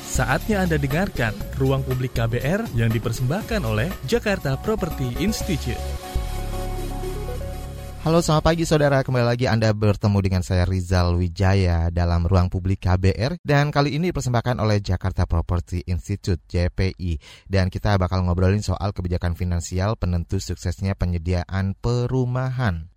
[0.00, 5.76] Saatnya Anda dengarkan Ruang Publik KBR yang dipersembahkan oleh Jakarta Property Institute.
[8.00, 12.88] Halo selamat pagi saudara, kembali lagi Anda bertemu dengan saya Rizal Wijaya dalam Ruang Publik
[12.88, 18.96] KBR dan kali ini dipersembahkan oleh Jakarta Property Institute JPI dan kita bakal ngobrolin soal
[18.96, 22.88] kebijakan finansial penentu suksesnya penyediaan perumahan.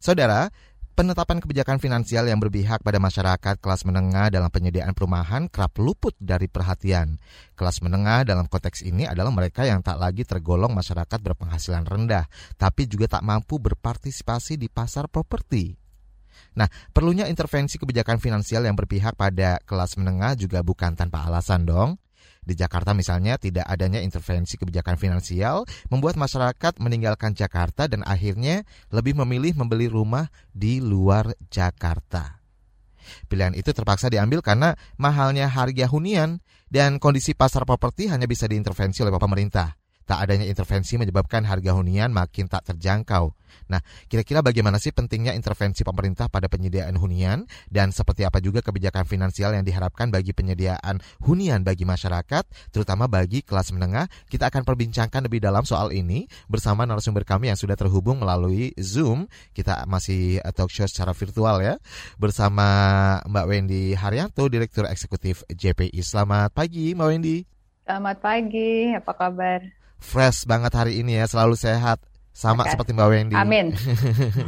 [0.00, 0.48] Saudara,
[0.96, 6.48] Penetapan kebijakan finansial yang berpihak pada masyarakat kelas menengah dalam penyediaan perumahan kerap luput dari
[6.48, 7.20] perhatian.
[7.52, 12.24] Kelas menengah dalam konteks ini adalah mereka yang tak lagi tergolong masyarakat berpenghasilan rendah,
[12.56, 15.76] tapi juga tak mampu berpartisipasi di pasar properti.
[16.56, 22.00] Nah, perlunya intervensi kebijakan finansial yang berpihak pada kelas menengah juga bukan tanpa alasan dong.
[22.46, 28.62] Di Jakarta misalnya tidak adanya intervensi kebijakan finansial membuat masyarakat meninggalkan Jakarta dan akhirnya
[28.94, 32.38] lebih memilih membeli rumah di luar Jakarta.
[33.26, 36.38] Pilihan itu terpaksa diambil karena mahalnya harga hunian
[36.70, 39.85] dan kondisi pasar properti hanya bisa diintervensi oleh pemerintah.
[40.06, 43.34] Tak adanya intervensi menyebabkan harga hunian makin tak terjangkau.
[43.66, 49.02] Nah, kira-kira bagaimana sih pentingnya intervensi pemerintah pada penyediaan hunian dan seperti apa juga kebijakan
[49.02, 54.06] finansial yang diharapkan bagi penyediaan hunian bagi masyarakat, terutama bagi kelas menengah?
[54.30, 59.26] Kita akan perbincangkan lebih dalam soal ini bersama narasumber kami yang sudah terhubung melalui Zoom.
[59.50, 61.74] Kita masih talk show secara virtual ya,
[62.14, 62.66] bersama
[63.26, 65.98] Mbak Wendy Haryanto, Direktur Eksekutif JPI.
[66.06, 67.38] Selamat pagi, Mbak Wendy.
[67.82, 69.85] Selamat pagi, apa kabar?
[70.00, 72.00] Fresh banget hari ini ya, selalu sehat.
[72.36, 73.32] Sama seperti Mbak Wendy.
[73.32, 73.72] Amin.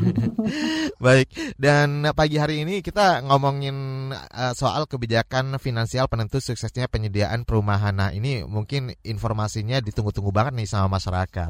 [1.04, 7.96] Baik, dan pagi hari ini kita ngomongin uh, soal kebijakan finansial penentu suksesnya penyediaan perumahan.
[7.96, 11.48] Nah, ini mungkin informasinya ditunggu-tunggu banget nih sama masyarakat.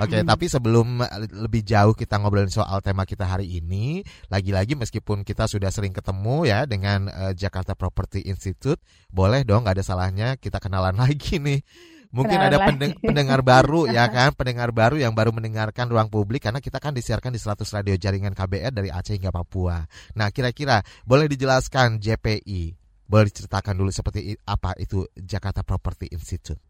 [0.00, 0.28] Oke, okay, hmm.
[0.28, 1.04] tapi sebelum
[1.44, 4.00] lebih jauh kita ngobrolin soal tema kita hari ini,
[4.32, 8.80] lagi-lagi meskipun kita sudah sering ketemu ya dengan uh, Jakarta Property Institute,
[9.12, 11.60] boleh dong nggak ada salahnya kita kenalan lagi nih
[12.12, 16.60] Mungkin ada pendeng pendengar baru ya kan, pendengar baru yang baru mendengarkan ruang publik karena
[16.60, 19.80] kita kan disiarkan di 100 radio jaringan KBR dari Aceh hingga Papua.
[20.12, 22.76] Nah, kira-kira boleh dijelaskan JPI,
[23.08, 26.60] boleh diceritakan dulu seperti apa itu Jakarta Property Institute.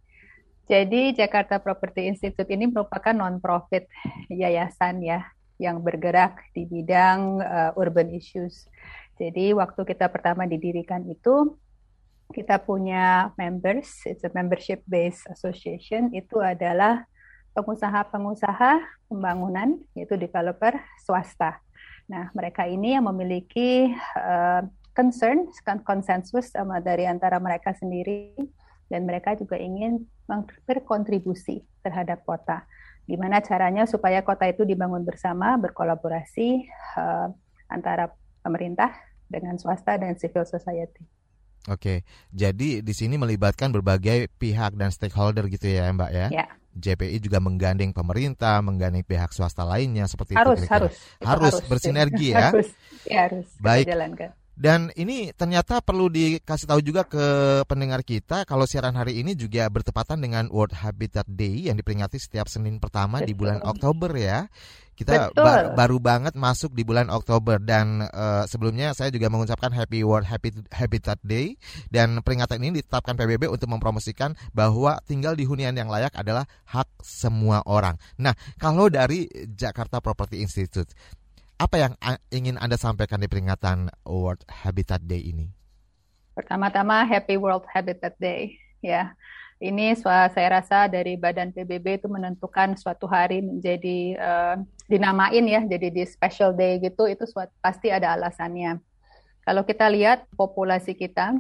[0.71, 3.91] Jadi Jakarta Property Institute ini merupakan non-profit
[4.31, 5.27] yayasan ya
[5.59, 8.71] yang bergerak di bidang uh, urban issues.
[9.19, 11.59] Jadi waktu kita pertama didirikan itu
[12.33, 17.05] kita punya members, it's a membership based association, itu adalah
[17.53, 18.81] pengusaha-pengusaha
[19.13, 20.73] pembangunan, yaitu developer
[21.05, 21.61] swasta.
[22.09, 24.65] Nah, mereka ini yang memiliki uh,
[24.97, 25.53] concern,
[25.85, 28.35] konsensus sama dari antara mereka sendiri,
[28.89, 30.05] dan mereka juga ingin
[30.65, 32.65] berkontribusi terhadap kota.
[33.05, 36.65] Gimana caranya supaya kota itu dibangun bersama, berkolaborasi
[36.97, 37.29] uh,
[37.69, 38.93] antara pemerintah
[39.29, 41.22] dengan swasta dan civil society.
[41.71, 42.03] Oke,
[42.35, 46.27] jadi di sini melibatkan berbagai pihak dan stakeholder gitu ya, Mbak ya?
[46.35, 46.47] Ya.
[46.73, 50.73] JPI juga menggandeng pemerintah, menggandeng pihak swasta lainnya seperti harus, itu.
[50.73, 52.51] Harus, harus, harus bersinergi ya.
[52.51, 52.69] Harus,
[53.07, 53.47] ya harus.
[53.61, 53.87] Baik.
[53.93, 54.31] Jalankan.
[54.53, 57.25] Dan ini ternyata perlu dikasih tahu juga ke
[57.65, 62.53] pendengar kita kalau siaran hari ini juga bertepatan dengan World Habitat Day yang diperingati setiap
[62.53, 63.29] Senin pertama Betul.
[63.29, 64.45] di bulan Oktober ya.
[64.93, 70.05] Kita ba baru banget masuk di bulan Oktober dan uh, sebelumnya saya juga mengucapkan Happy
[70.05, 71.57] World Happy Habitat Day
[71.89, 76.87] dan peringatan ini ditetapkan PBB untuk mempromosikan bahwa tinggal di hunian yang layak adalah hak
[77.01, 77.97] semua orang.
[78.21, 79.27] Nah, kalau dari
[79.57, 80.93] Jakarta Property Institute
[81.63, 81.93] apa yang
[82.35, 85.47] ingin Anda sampaikan di peringatan World Habitat Day ini?
[86.35, 89.15] Pertama-tama Happy World Habitat Day ya.
[89.63, 94.57] Ini saya rasa dari Badan PBB itu menentukan suatu hari menjadi uh,
[94.93, 98.77] dinamain ya, jadi di special day gitu itu suatu, pasti ada alasannya.
[99.49, 101.33] Kalau kita lihat populasi kita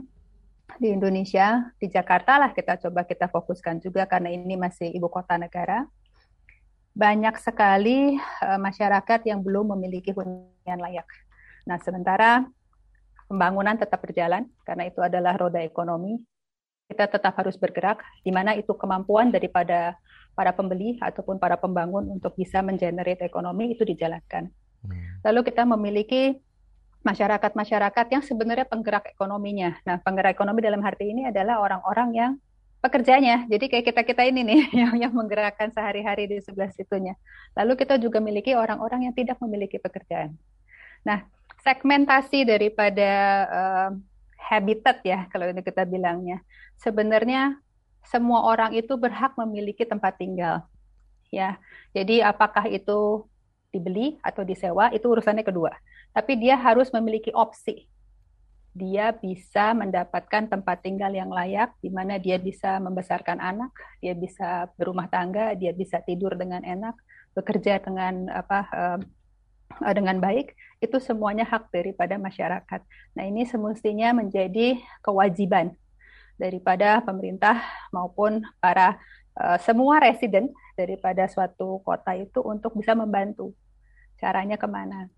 [0.81, 5.37] di Indonesia, di Jakarta lah kita coba kita fokuskan juga karena ini masih ibu kota
[5.37, 5.85] negara
[6.93, 11.09] banyak sekali uh, masyarakat yang belum memiliki hunian layak.
[11.65, 12.45] Nah, sementara
[13.29, 16.21] pembangunan tetap berjalan karena itu adalah roda ekonomi.
[16.93, 19.97] Kita tetap harus bergerak di mana itu kemampuan daripada
[20.33, 24.49] para pembeli ataupun para pembangun untuk bisa mengenerate ekonomi itu dijalankan.
[24.83, 25.21] Hmm.
[25.23, 26.41] Lalu kita memiliki
[27.03, 29.77] masyarakat-masyarakat yang sebenarnya penggerak ekonominya.
[29.83, 32.33] Nah, penggerak ekonomi dalam arti ini adalah orang-orang yang
[32.83, 33.47] pekerjanya.
[33.47, 37.15] Jadi kayak kita-kita ini nih yang, yang menggerakkan sehari-hari di sebelah situnya.
[37.59, 40.35] Lalu kita juga memiliki orang-orang yang tidak memiliki pekerjaan.
[41.03, 41.27] Nah,
[41.63, 43.11] segmentasi daripada
[43.51, 43.91] uh,
[44.39, 46.43] habitat ya kalau ini kita bilangnya.
[46.79, 47.59] Sebenarnya
[48.07, 50.67] semua orang itu berhak memiliki tempat tinggal.
[51.33, 51.57] Ya.
[51.97, 53.25] Jadi apakah itu
[53.73, 55.73] dibeli atau disewa itu urusannya kedua.
[56.13, 57.89] Tapi dia harus memiliki opsi
[58.73, 64.69] dia bisa mendapatkan tempat tinggal yang layak, di mana dia bisa membesarkan anak, dia bisa
[64.81, 66.97] berumah tangga, dia bisa tidur dengan enak,
[67.37, 69.01] bekerja dengan apa uh,
[69.93, 72.81] dengan baik, itu semuanya hak daripada masyarakat.
[73.13, 75.77] Nah ini semestinya menjadi kewajiban
[76.41, 77.61] daripada pemerintah
[77.95, 78.99] maupun para
[79.39, 83.53] uh, semua residen daripada suatu kota itu untuk bisa membantu.
[84.19, 85.11] Caranya ke mana?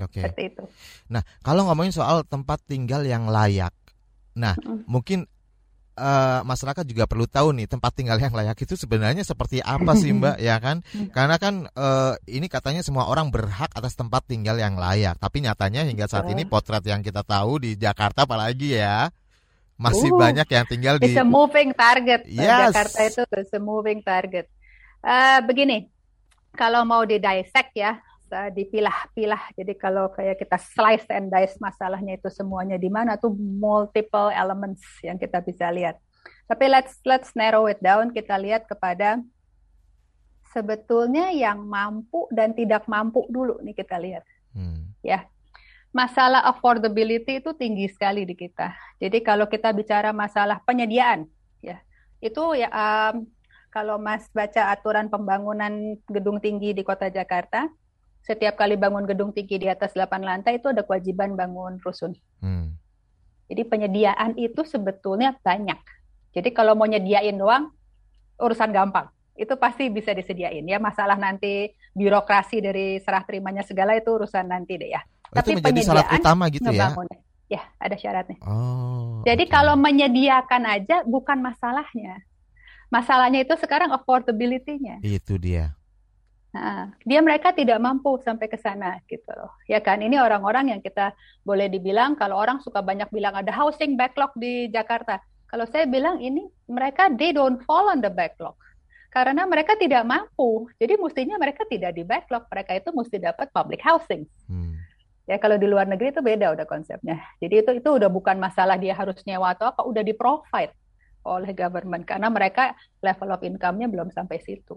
[0.00, 0.24] Oke.
[0.24, 0.50] Okay.
[0.50, 0.64] itu.
[1.12, 3.72] Nah, kalau ngomongin soal tempat tinggal yang layak,
[4.32, 4.88] nah mm.
[4.88, 5.28] mungkin
[6.00, 10.16] uh, masyarakat juga perlu tahu nih tempat tinggal yang layak itu sebenarnya seperti apa sih
[10.16, 10.80] Mbak ya kan?
[10.96, 11.12] Mm.
[11.12, 15.84] Karena kan uh, ini katanya semua orang berhak atas tempat tinggal yang layak, tapi nyatanya
[15.84, 19.12] hingga saat ini potret yang kita tahu di Jakarta apalagi ya
[19.80, 21.08] masih uh, banyak yang tinggal di.
[21.08, 22.28] It's a moving target.
[22.28, 22.76] Yes.
[22.76, 24.46] Jakarta itu it's a moving target.
[25.00, 25.88] Uh, begini,
[26.52, 27.96] kalau mau di dissect ya,
[28.30, 29.56] dipilah-pilah.
[29.58, 34.84] Jadi kalau kayak kita slice and dice masalahnya itu semuanya di mana tuh multiple elements
[35.02, 35.98] yang kita bisa lihat.
[36.46, 38.14] Tapi let's let's narrow it down.
[38.14, 39.18] Kita lihat kepada
[40.50, 44.22] sebetulnya yang mampu dan tidak mampu dulu nih kita lihat.
[44.54, 44.94] Hmm.
[45.02, 45.26] Ya.
[45.90, 48.70] Masalah affordability itu tinggi sekali di kita.
[49.02, 51.26] Jadi kalau kita bicara masalah penyediaan
[51.58, 51.82] ya,
[52.22, 53.26] itu ya um,
[53.74, 57.66] kalau Mas baca aturan pembangunan gedung tinggi di Kota Jakarta,
[58.22, 62.14] setiap kali bangun gedung tinggi di atas 8 lantai itu ada kewajiban bangun rusun.
[62.38, 62.78] Hmm.
[63.50, 65.78] Jadi penyediaan itu sebetulnya banyak.
[66.30, 67.74] Jadi kalau mau nyediain doang
[68.38, 69.10] urusan gampang.
[69.34, 70.78] Itu pasti bisa disediain ya.
[70.78, 75.02] Masalah nanti birokrasi dari serah terimanya segala itu urusan nanti deh ya.
[75.30, 76.90] Oh, Tapi itu menjadi syarat utama gitu ya.
[77.50, 78.38] Ya, ada syaratnya.
[78.46, 79.26] Oh.
[79.26, 79.54] Jadi okay.
[79.54, 82.22] kalau menyediakan aja bukan masalahnya.
[82.90, 85.02] Masalahnya itu sekarang affordability-nya.
[85.02, 85.74] Itu dia.
[86.50, 89.54] Nah, dia mereka tidak mampu sampai ke sana gitu loh.
[89.70, 91.14] Ya kan, ini orang-orang yang kita
[91.46, 95.22] boleh dibilang kalau orang suka banyak bilang ada housing backlog di Jakarta.
[95.46, 98.58] Kalau saya bilang ini mereka they don't fall on the backlog.
[99.10, 100.70] Karena mereka tidak mampu.
[100.78, 104.26] Jadi mestinya mereka tidak di backlog, mereka itu mesti dapat public housing.
[104.46, 104.78] Hmm.
[105.30, 107.22] Ya kalau di luar negeri itu beda udah konsepnya.
[107.38, 110.74] Jadi itu itu udah bukan masalah dia harus nyewa atau apa, udah di provide
[111.22, 114.74] oleh government karena mereka level of income-nya belum sampai situ.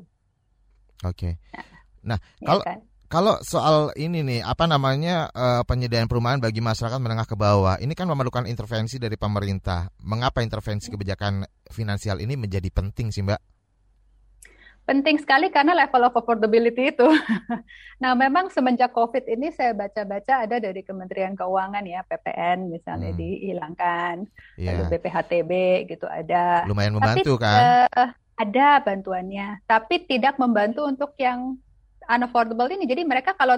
[1.01, 1.33] Oke.
[1.33, 1.33] Okay.
[2.05, 2.79] Nah, ya kalau kan?
[3.09, 7.97] kalau soal ini nih, apa namanya uh, penyediaan perumahan bagi masyarakat menengah ke bawah, ini
[7.97, 9.89] kan memerlukan intervensi dari pemerintah.
[10.05, 13.52] Mengapa intervensi kebijakan finansial ini menjadi penting sih, Mbak?
[14.83, 17.07] Penting sekali karena level of affordability itu.
[18.03, 23.19] nah, memang semenjak COVID ini saya baca-baca ada dari Kementerian Keuangan ya, PPN misalnya hmm.
[23.19, 24.15] dihilangkan,
[24.59, 24.75] yeah.
[24.75, 25.51] lalu BPHTB
[25.87, 26.67] gitu ada.
[26.67, 27.59] Lumayan membantu tapi, kan?
[27.95, 31.55] Uh, ada bantuannya, tapi tidak membantu untuk yang
[32.11, 32.83] unaffordable ini.
[32.83, 33.55] Jadi mereka kalau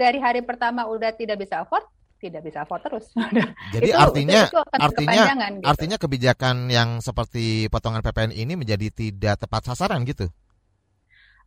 [0.00, 1.84] dari hari pertama udah tidak bisa afford,
[2.22, 3.06] tidak bisa afford terus.
[3.74, 5.66] Jadi itu, artinya itu, itu artinya gitu.
[5.66, 10.30] artinya kebijakan yang seperti potongan PPN ini menjadi tidak tepat sasaran gitu.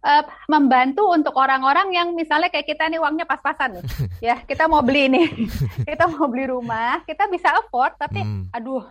[0.06, 3.84] Uh, membantu untuk orang-orang yang misalnya kayak kita nih uangnya pas-pasan nih.
[4.30, 5.50] ya, kita mau beli nih.
[5.90, 8.54] kita mau beli rumah, kita bisa afford tapi hmm.
[8.54, 8.86] aduh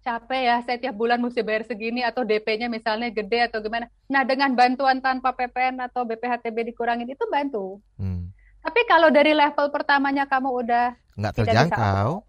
[0.00, 3.90] capek ya saya tiap bulan mesti bayar segini atau DP-nya misalnya gede atau gimana.
[4.08, 7.82] Nah dengan bantuan tanpa PPN atau BPHTB dikurangin itu bantu.
[8.00, 8.32] Hmm.
[8.60, 10.86] Tapi kalau dari level pertamanya kamu udah
[11.16, 12.24] nggak terjangkau,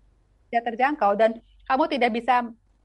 [0.51, 1.31] tidak terjangkau dan
[1.67, 2.35] kamu tidak bisa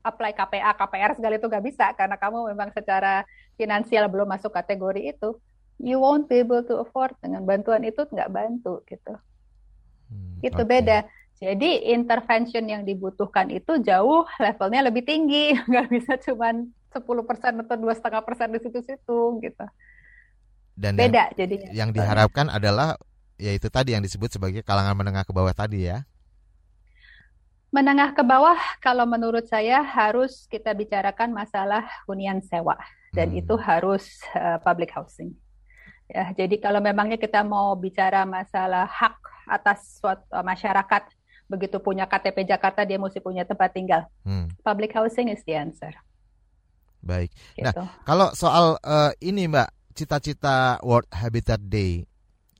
[0.07, 3.27] apply KPA, KPR segala itu nggak bisa karena kamu memang secara
[3.59, 5.35] finansial belum masuk kategori itu.
[5.77, 9.15] You won't be able to afford dengan bantuan itu nggak bantu gitu.
[10.09, 10.69] Hmm, itu okay.
[10.69, 10.99] beda.
[11.37, 16.53] Jadi intervention yang dibutuhkan itu jauh levelnya lebih tinggi, nggak bisa cuma
[16.97, 19.67] 10% atau dua setengah persen di situ-situ gitu.
[20.73, 21.69] Dan beda yang, jadinya.
[21.73, 22.97] Yang diharapkan adalah
[23.37, 26.09] yaitu tadi yang disebut sebagai kalangan menengah ke bawah tadi ya.
[27.69, 32.81] Menengah ke bawah kalau menurut saya harus kita bicarakan masalah hunian sewa
[33.13, 33.41] dan hmm.
[33.45, 35.37] itu harus uh, public housing.
[36.07, 41.03] Ya, jadi kalau memangnya kita mau bicara masalah hak atas suatu masyarakat
[41.47, 44.07] begitu punya KTP Jakarta dia mesti punya tempat tinggal.
[44.27, 44.51] Hmm.
[44.63, 45.95] Public housing is the answer.
[47.03, 47.31] Baik.
[47.59, 47.83] Nah, gitu.
[47.83, 52.07] Nah, kalau soal uh, ini Mbak, cita-cita World Habitat Day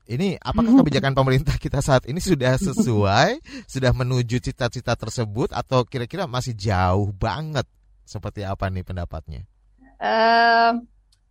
[0.07, 6.31] ini apakah kebijakan pemerintah kita saat ini sudah sesuai, sudah menuju cita-cita tersebut atau kira-kira
[6.31, 7.67] masih jauh banget?
[8.07, 9.43] Seperti apa nih pendapatnya?
[9.99, 10.79] Uh,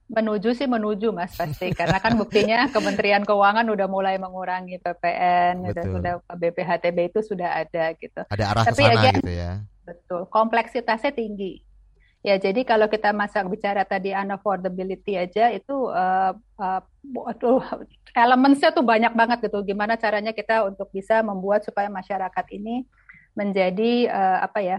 [0.05, 5.83] Menuju sih menuju mas pasti karena kan buktinya Kementerian Keuangan udah mulai mengurangi PPN, udah
[5.83, 8.21] sudah BPHTB itu sudah ada gitu.
[8.29, 9.51] Ada arah Tapi ke sana again, gitu ya.
[9.81, 11.65] Betul, kompleksitasnya tinggi.
[12.25, 16.81] Ya jadi kalau kita masak bicara tadi unaffordability aja itu uh, uh,
[18.17, 19.61] elemennya tuh banyak banget gitu.
[19.61, 22.85] Gimana caranya kita untuk bisa membuat supaya masyarakat ini
[23.37, 24.77] menjadi uh, apa ya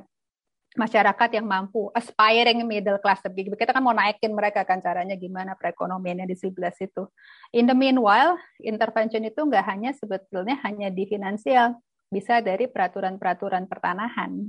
[0.77, 3.25] masyarakat yang mampu, aspiring middle class.
[3.25, 7.09] Kita kan mau naikin mereka kan caranya gimana perekonomiannya di sebelah situ.
[7.57, 11.81] In the meanwhile, intervention itu nggak hanya sebetulnya hanya di finansial,
[12.13, 14.47] bisa dari peraturan-peraturan pertanahan.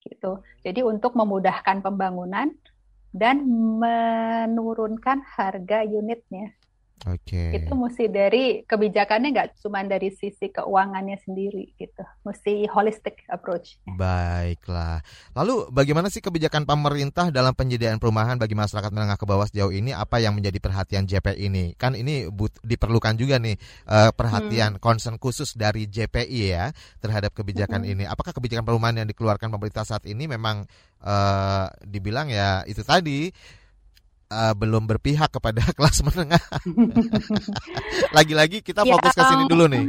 [0.00, 0.40] Gitu.
[0.64, 2.48] Jadi untuk memudahkan pembangunan
[3.12, 3.44] dan
[3.78, 6.56] menurunkan harga unitnya.
[7.08, 7.56] Oke.
[7.56, 7.64] Okay.
[7.64, 13.80] Itu mesti dari kebijakannya nggak cuma dari sisi keuangannya sendiri gitu, mesti holistic approach.
[13.88, 15.00] Baiklah.
[15.32, 19.96] Lalu bagaimana sih kebijakan pemerintah dalam penyediaan perumahan bagi masyarakat menengah ke bawah sejauh ini?
[19.96, 21.64] Apa yang menjadi perhatian JPI ini?
[21.80, 23.56] Kan ini but, diperlukan juga nih
[23.88, 24.82] uh, perhatian hmm.
[24.84, 26.68] concern khusus dari JPI ya
[27.00, 27.92] terhadap kebijakan hmm.
[27.96, 28.04] ini.
[28.04, 30.68] Apakah kebijakan perumahan yang dikeluarkan pemerintah saat ini memang
[31.00, 33.32] uh, dibilang ya itu tadi
[34.30, 36.42] uh, belum berpihak kepada kelas menengah.
[38.16, 39.84] Lagi-lagi kita ya, fokus ke sini dulu nih.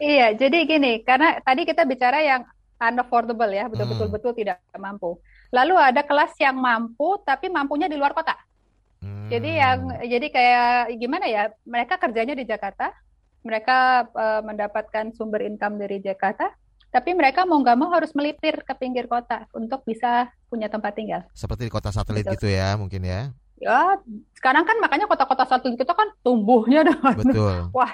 [0.00, 2.44] Iya, jadi gini, karena tadi kita bicara yang
[2.80, 4.16] unaffordable ya, betul-betul hmm.
[4.16, 5.20] betul tidak mampu.
[5.52, 8.32] Lalu ada kelas yang mampu tapi mampunya di luar kota.
[9.04, 9.28] Hmm.
[9.28, 11.52] Jadi yang jadi kayak gimana ya?
[11.68, 12.96] Mereka kerjanya di Jakarta,
[13.44, 16.48] mereka uh, mendapatkan sumber income dari Jakarta,
[16.88, 21.28] tapi mereka mau nggak mau harus melipir ke pinggir kota untuk bisa punya tempat tinggal.
[21.36, 24.00] Seperti di kota satelit gitu, gitu ya, mungkin ya ya
[24.34, 27.68] sekarang kan makanya kota-kota satelit kita kan tumbuhnya dengan Betul.
[27.76, 27.92] wah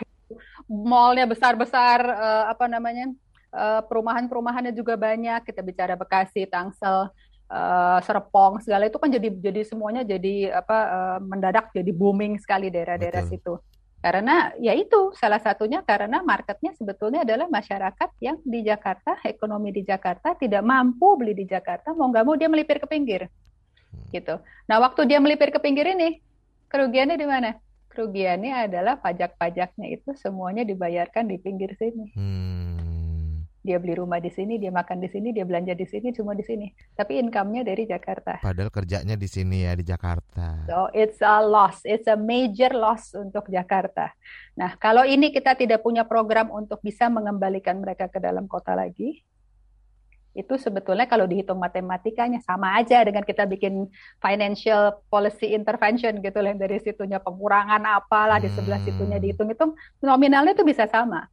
[0.66, 3.10] mallnya besar-besar uh, apa namanya
[3.54, 5.46] uh, perumahan-perumahannya juga banyak.
[5.46, 7.10] Kita bicara Bekasi Tangsel
[7.50, 12.68] uh, Serpong segala itu kan jadi jadi semuanya jadi apa uh, mendadak jadi booming sekali
[12.68, 13.58] daerah-daerah situ.
[13.96, 19.82] Karena ya itu salah satunya karena marketnya sebetulnya adalah masyarakat yang di Jakarta ekonomi di
[19.82, 23.26] Jakarta tidak mampu beli di Jakarta mau nggak mau dia melipir ke pinggir
[24.10, 24.38] gitu.
[24.70, 26.20] Nah, waktu dia melipir ke pinggir ini,
[26.70, 27.50] kerugiannya di mana?
[27.90, 32.12] Kerugiannya adalah pajak-pajaknya itu semuanya dibayarkan di pinggir sini.
[32.12, 33.44] Hmm.
[33.66, 36.46] Dia beli rumah di sini, dia makan di sini, dia belanja di sini, semua di
[36.46, 36.70] sini.
[36.94, 38.38] Tapi income-nya dari Jakarta.
[38.38, 40.70] Padahal kerjanya di sini ya, di Jakarta.
[40.70, 41.82] So, it's a loss.
[41.82, 44.14] It's a major loss untuk Jakarta.
[44.54, 49.26] Nah, kalau ini kita tidak punya program untuk bisa mengembalikan mereka ke dalam kota lagi,
[50.36, 53.88] itu sebetulnya kalau dihitung matematikanya sama aja dengan kita bikin
[54.20, 59.24] financial policy intervention gitu lah dari situnya pengurangan apalah di sebelah situnya hmm.
[59.24, 59.72] dihitung-hitung
[60.04, 61.26] nominalnya itu bisa sama.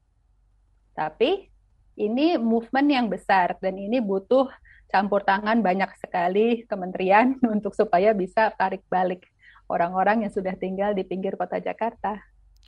[0.95, 1.51] Tapi
[1.99, 4.47] ini movement yang besar dan ini butuh
[4.87, 9.27] campur tangan banyak sekali kementerian untuk supaya bisa tarik balik
[9.67, 12.23] orang-orang yang sudah tinggal di pinggir kota Jakarta.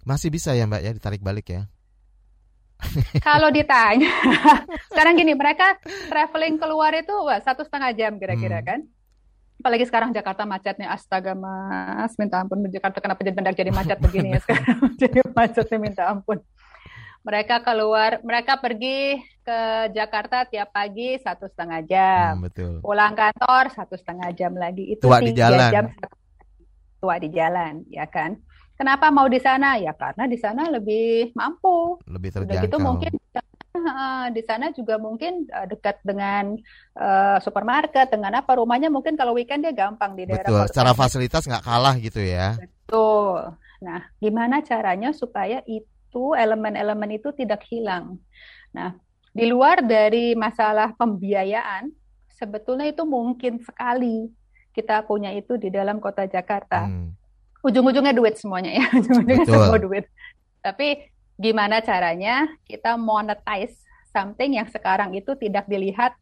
[0.06, 1.62] Masih bisa ya Mbak ya ditarik balik ya?
[3.24, 4.12] Kalau ditanya,
[4.92, 5.80] sekarang gini, mereka
[6.12, 8.68] traveling keluar itu wah, satu setengah jam kira-kira hmm.
[8.68, 8.80] kan.
[9.56, 14.36] Apalagi sekarang Jakarta macetnya, astaga mas, minta ampun Jakarta kenapa jadi bendak jadi macet begini
[14.36, 16.38] ya sekarang, jadi macetnya minta ampun.
[17.26, 22.74] Mereka keluar, mereka pergi ke Jakarta tiap pagi satu setengah jam, hmm, betul.
[22.86, 25.72] pulang kantor satu setengah jam lagi, itu tua di jalan.
[25.74, 25.86] jam
[27.02, 28.38] tua di jalan, ya kan?
[28.76, 29.80] Kenapa mau di sana?
[29.80, 31.96] Ya karena di sana lebih mampu.
[32.12, 32.60] Lebih terjangkau.
[32.60, 33.14] Udah gitu mungkin
[34.36, 36.56] di sana juga mungkin eh, dekat dengan
[36.96, 40.48] uh, supermarket, dengan apa rumahnya mungkin kalau weekend dia gampang di daerah.
[40.48, 40.64] Betul.
[40.72, 42.56] Secara fasilitas nggak kalah gitu ya.
[42.60, 43.56] Betul.
[43.84, 48.20] Nah, gimana caranya supaya itu elemen-elemen itu tidak hilang?
[48.72, 48.96] Nah,
[49.36, 51.92] di luar dari masalah pembiayaan,
[52.32, 54.32] sebetulnya itu mungkin sekali
[54.76, 56.88] kita punya itu di dalam kota Jakarta.
[56.88, 57.25] Hmm
[57.66, 60.06] ujung-ujungnya duit semuanya ya, ujung-ujungnya semua duit.
[60.62, 63.76] Tapi gimana caranya kita monetize
[64.14, 66.14] something yang sekarang itu tidak dilihat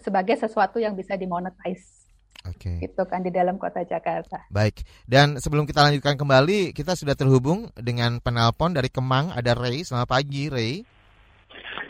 [0.00, 2.08] sebagai sesuatu yang bisa dimonetize.
[2.48, 2.72] Oke.
[2.80, 2.88] Okay.
[2.88, 4.48] Itu kan di dalam kota Jakarta.
[4.48, 4.80] Baik.
[5.04, 9.28] Dan sebelum kita lanjutkan kembali, kita sudah terhubung dengan penelpon dari Kemang.
[9.36, 9.84] Ada Ray.
[9.84, 10.80] Selamat pagi, Ray.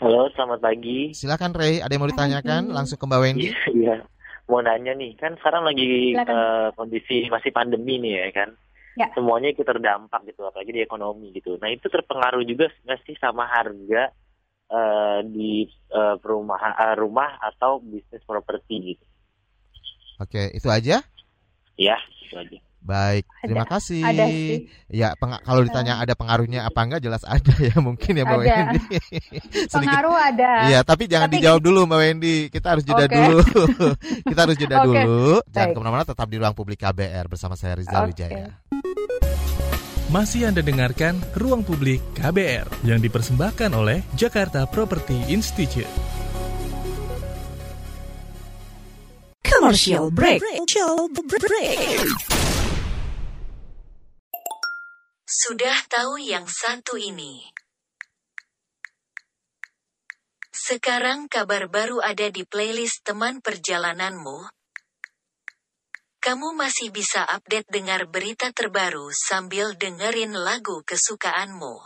[0.03, 1.15] Halo, selamat pagi.
[1.15, 1.79] Silakan Ray.
[1.79, 2.67] Ada yang mau ditanyakan?
[2.67, 3.47] Langsung ke Mbak Wendy.
[3.71, 4.03] Iya
[4.51, 8.49] mau nanya nih, kan sekarang lagi uh, kondisi masih pandemi nih ya kan.
[8.99, 9.07] Ya.
[9.15, 11.55] Semuanya ikut terdampak gitu, apalagi di ekonomi gitu.
[11.63, 14.11] Nah itu terpengaruh juga nggak sih sama harga
[14.67, 15.63] uh, di
[15.95, 19.05] uh, perumahan uh, rumah atau bisnis properti gitu?
[20.19, 20.99] Oke, itu aja?
[21.79, 22.59] Ya, itu aja.
[22.81, 24.01] Baik, terima ada, kasih.
[24.01, 24.65] Ada sih.
[24.89, 28.41] Ya, kalau ditanya ada pengaruhnya apa enggak jelas ada ya mungkin ya Mbak ada.
[28.41, 28.79] Wendy.
[29.77, 30.51] Pengaruh ada.
[30.65, 31.35] Iya, tapi jangan tapi...
[31.37, 32.37] dijawab dulu Mbak Wendy.
[32.49, 33.17] Kita harus jeda okay.
[33.21, 33.39] dulu.
[34.33, 34.85] Kita harus jeda okay.
[34.89, 35.25] dulu.
[35.53, 38.09] Jangan ke mana-mana, tetap di ruang publik KBR bersama saya Rizal okay.
[38.09, 38.49] Wijaya.
[40.11, 45.87] Masih Anda dengarkan Ruang Publik KBR yang dipersembahkan oleh Jakarta Property Institute.
[49.39, 50.43] Commercial break.
[50.43, 52.59] Commercial break.
[55.31, 57.39] Sudah tahu yang satu ini?
[60.51, 64.51] Sekarang kabar baru ada di playlist teman perjalananmu.
[66.19, 71.79] Kamu masih bisa update dengar berita terbaru sambil dengerin lagu kesukaanmu.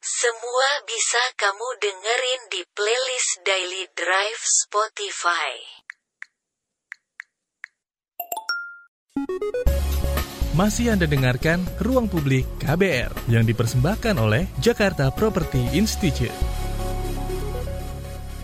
[0.00, 5.52] Semua bisa kamu dengerin di playlist Daily Drive Spotify.
[10.54, 16.30] Masih Anda dengarkan Ruang Publik KBR yang dipersembahkan oleh Jakarta Property Institute.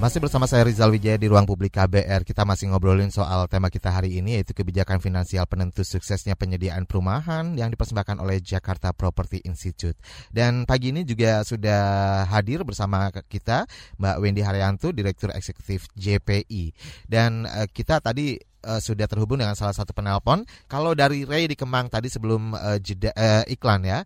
[0.03, 2.27] Masih bersama saya Rizal Wijaya di ruang publik KBR.
[2.27, 7.55] Kita masih ngobrolin soal tema kita hari ini yaitu kebijakan finansial penentu suksesnya penyediaan perumahan
[7.55, 9.95] yang dipersembahkan oleh Jakarta Property Institute.
[10.35, 16.75] Dan pagi ini juga sudah hadir bersama kita Mbak Wendy Haryanto, Direktur Eksekutif JPI.
[17.07, 20.45] Dan uh, kita tadi uh, sudah terhubung dengan salah satu penelpon.
[20.67, 24.05] Kalau dari Ray di Kemang tadi sebelum uh, jeda, uh, iklan ya,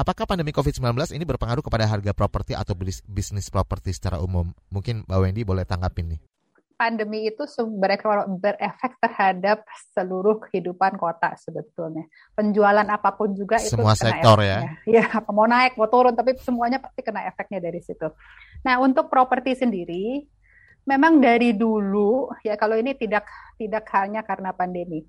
[0.00, 2.72] Apakah pandemi COVID-19 ini berpengaruh kepada harga properti atau
[3.04, 4.48] bisnis properti secara umum?
[4.72, 6.20] Mungkin Mbak Wendy boleh tanggapin nih.
[6.80, 7.44] Pandemi itu
[8.40, 12.08] berefek terhadap seluruh kehidupan kota sebetulnya.
[12.32, 14.64] Penjualan apa pun juga itu semua sektor ya.
[14.88, 18.08] Ya, apa mau naik, mau turun, tapi semuanya pasti kena efeknya dari situ.
[18.64, 20.24] Nah, untuk properti sendiri,
[20.86, 23.26] memang dari dulu ya kalau ini tidak
[23.60, 25.04] tidak hanya karena pandemi,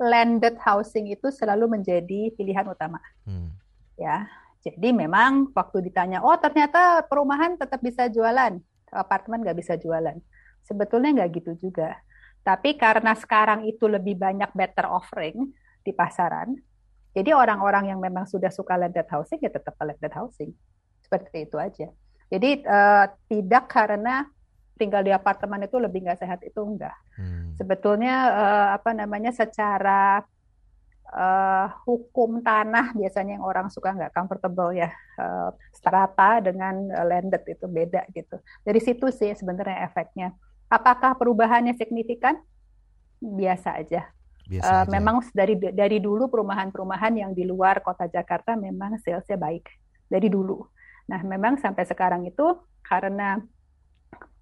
[0.00, 3.00] landed housing itu selalu menjadi pilihan utama.
[3.24, 3.60] Hmm
[4.00, 4.24] ya.
[4.60, 8.60] Jadi memang waktu ditanya, oh ternyata perumahan tetap bisa jualan,
[8.92, 10.20] apartemen nggak bisa jualan.
[10.68, 11.96] Sebetulnya nggak gitu juga.
[12.44, 15.48] Tapi karena sekarang itu lebih banyak better offering
[15.80, 16.60] di pasaran,
[17.16, 20.52] jadi orang-orang yang memang sudah suka landed housing ya tetap landed housing.
[21.00, 21.88] Seperti itu aja.
[22.28, 24.28] Jadi uh, tidak karena
[24.80, 26.96] tinggal di apartemen itu lebih nggak sehat itu enggak.
[27.20, 27.52] Hmm.
[27.60, 30.24] Sebetulnya uh, apa namanya secara
[31.12, 34.88] uh, hukum tanah biasanya yang orang suka nggak comfortable ya
[35.20, 38.40] uh, strata dengan landed itu beda gitu.
[38.64, 40.32] Dari situ sih sebenarnya efeknya.
[40.72, 42.38] Apakah perubahannya signifikan?
[43.20, 44.08] Biasa aja.
[44.48, 44.90] Biasa uh, aja.
[44.90, 49.68] Memang dari dari dulu perumahan-perumahan yang di luar kota Jakarta memang salesnya baik
[50.08, 50.62] dari dulu.
[51.10, 52.46] Nah memang sampai sekarang itu
[52.86, 53.42] karena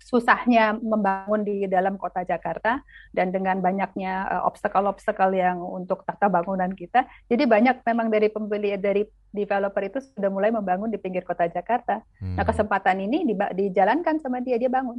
[0.09, 2.81] susahnya membangun di dalam kota Jakarta
[3.12, 8.72] dan dengan banyaknya uh, obstacle-obstacle yang untuk tata bangunan kita, jadi banyak memang dari pembeli
[8.81, 12.00] dari developer itu sudah mulai membangun di pinggir kota Jakarta.
[12.00, 12.37] Nah, hmm.
[12.40, 14.96] Nah kesempatan ini di, dijalankan sama dia dia bangun.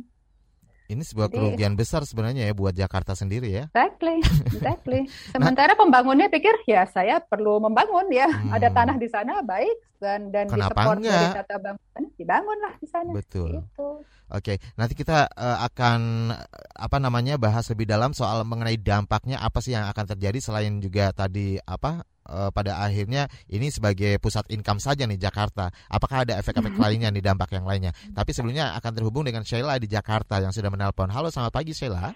[0.89, 3.69] Ini sebuah Jadi, kerugian besar sebenarnya ya buat Jakarta sendiri ya.
[3.69, 5.01] Exactly, exactly.
[5.37, 8.49] Sementara nah, pembangunnya pikir ya saya perlu membangun ya, hmm.
[8.49, 13.11] ada tanah di sana baik dan dan di support dari tata bangunan dibangunlah di sana.
[13.13, 13.61] Betul.
[13.61, 13.87] Gitu.
[14.33, 16.33] Oke, nanti kita uh, akan
[16.73, 21.13] apa namanya bahas lebih dalam soal mengenai dampaknya apa sih yang akan terjadi selain juga
[21.13, 25.73] tadi apa uh, pada akhirnya ini sebagai pusat income saja nih Jakarta.
[25.89, 27.91] Apakah ada efek-efek lainnya nih dampak yang lainnya?
[28.13, 31.09] Tapi sebelumnya akan terhubung dengan Sheila di Jakarta yang sudah menelpon.
[31.09, 32.13] Halo, selamat pagi Sheila.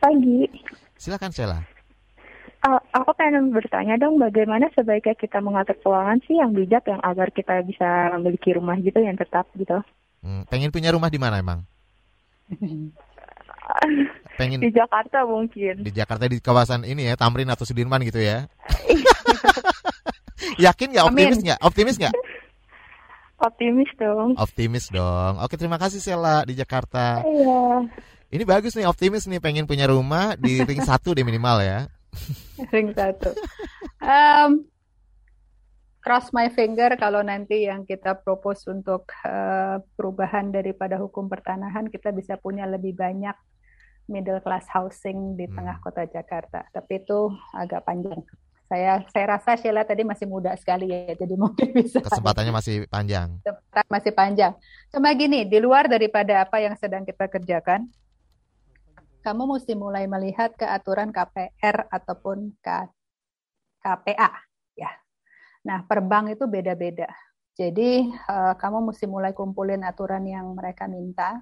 [0.00, 0.48] Pagi.
[0.96, 1.60] Silakan Sheila.
[2.66, 7.30] Uh, aku pengen bertanya dong, bagaimana sebaiknya kita mengatur keuangan sih yang bijak, yang agar
[7.30, 9.78] kita bisa memiliki rumah gitu yang tetap gitu.
[10.24, 11.62] Hmm, pengen punya rumah di mana emang?
[14.38, 18.46] pengen di Jakarta mungkin di Jakarta di kawasan ini ya Tamrin atau Sudirman gitu ya
[20.66, 21.06] yakin nggak?
[21.06, 21.58] Optimis nggak?
[21.62, 22.14] Optimis nggak?
[23.36, 24.30] Optimis dong.
[24.40, 25.34] Optimis dong.
[25.44, 27.20] Oke terima kasih Sela di Jakarta.
[27.20, 27.84] Iya.
[28.26, 31.86] Ini bagus nih optimis nih pengen punya rumah di ring satu deh minimal ya.
[32.72, 33.36] Ring satu.
[34.00, 34.64] Um,
[36.00, 42.10] cross my finger kalau nanti yang kita propose untuk uh, perubahan daripada hukum pertanahan kita
[42.16, 43.36] bisa punya lebih banyak
[44.08, 45.54] middle class housing di hmm.
[45.54, 46.66] tengah kota Jakarta.
[46.72, 48.22] Tapi itu agak panjang.
[48.66, 52.02] Saya saya rasa Sheila tadi masih muda sekali ya, jadi mungkin bisa.
[52.02, 53.38] Kesempatannya masih panjang.
[53.46, 54.52] Kesempatan masih panjang.
[54.90, 57.86] Cuma gini, di luar daripada apa yang sedang kita kerjakan,
[59.22, 62.90] kamu mesti mulai melihat ke aturan KPR ataupun K,
[63.82, 64.30] KPA,
[64.74, 64.90] ya.
[65.66, 67.10] Nah, per bank itu beda-beda.
[67.56, 71.40] Jadi uh, kamu mesti mulai kumpulin aturan yang mereka minta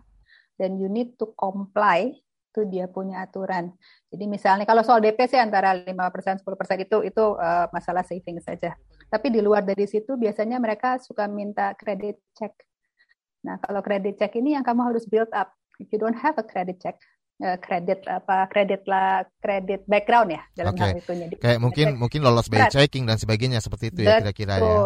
[0.54, 2.14] dan you need to comply
[2.54, 3.74] itu dia punya aturan.
[4.14, 8.78] Jadi misalnya kalau soal DP sih antara 5% 10% itu itu uh, masalah saving saja.
[9.10, 12.54] Tapi di luar dari situ biasanya mereka suka minta credit check.
[13.42, 15.50] Nah, kalau credit check ini yang kamu harus build up.
[15.82, 16.94] If you don't have a credit check,
[17.34, 20.94] kredit uh, apa kredit lah kredit background ya dalam okay.
[20.94, 21.98] hal itu jadi kayak mungkin check.
[21.98, 24.78] mungkin lolos by checking dan sebagainya seperti itu ya kira-kira ya.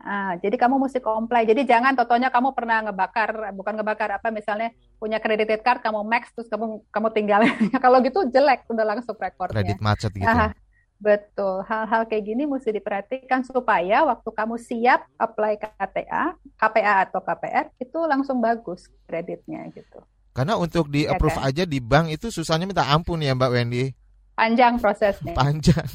[0.00, 1.46] Ah, jadi kamu mesti comply.
[1.46, 6.32] Jadi jangan totonya kamu pernah ngebakar bukan ngebakar apa misalnya punya credit card kamu max
[6.34, 7.40] terus kamu kamu tinggal
[7.84, 10.26] kalau gitu jelek udah langsung rekornya kredit macet gitu.
[10.26, 10.56] Ah,
[11.04, 17.66] Betul, hal-hal kayak gini mesti diperhatikan supaya waktu kamu siap apply KTA, KPA atau KPR
[17.76, 20.00] itu langsung bagus kreditnya gitu.
[20.34, 21.46] Karena untuk di ya approve kan?
[21.46, 23.94] aja di bank itu susahnya minta ampun ya Mbak Wendy.
[24.34, 25.30] Panjang prosesnya.
[25.38, 25.86] Panjang.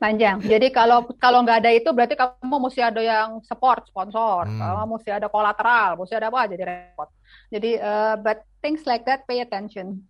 [0.00, 0.40] Panjang.
[0.40, 4.58] Jadi kalau kalau nggak ada itu berarti kamu mesti ada yang support sponsor, hmm.
[4.58, 7.08] kamu mesti ada kolateral, mesti ada apa jadi repot.
[7.52, 10.00] Jadi uh, but things like that pay attention.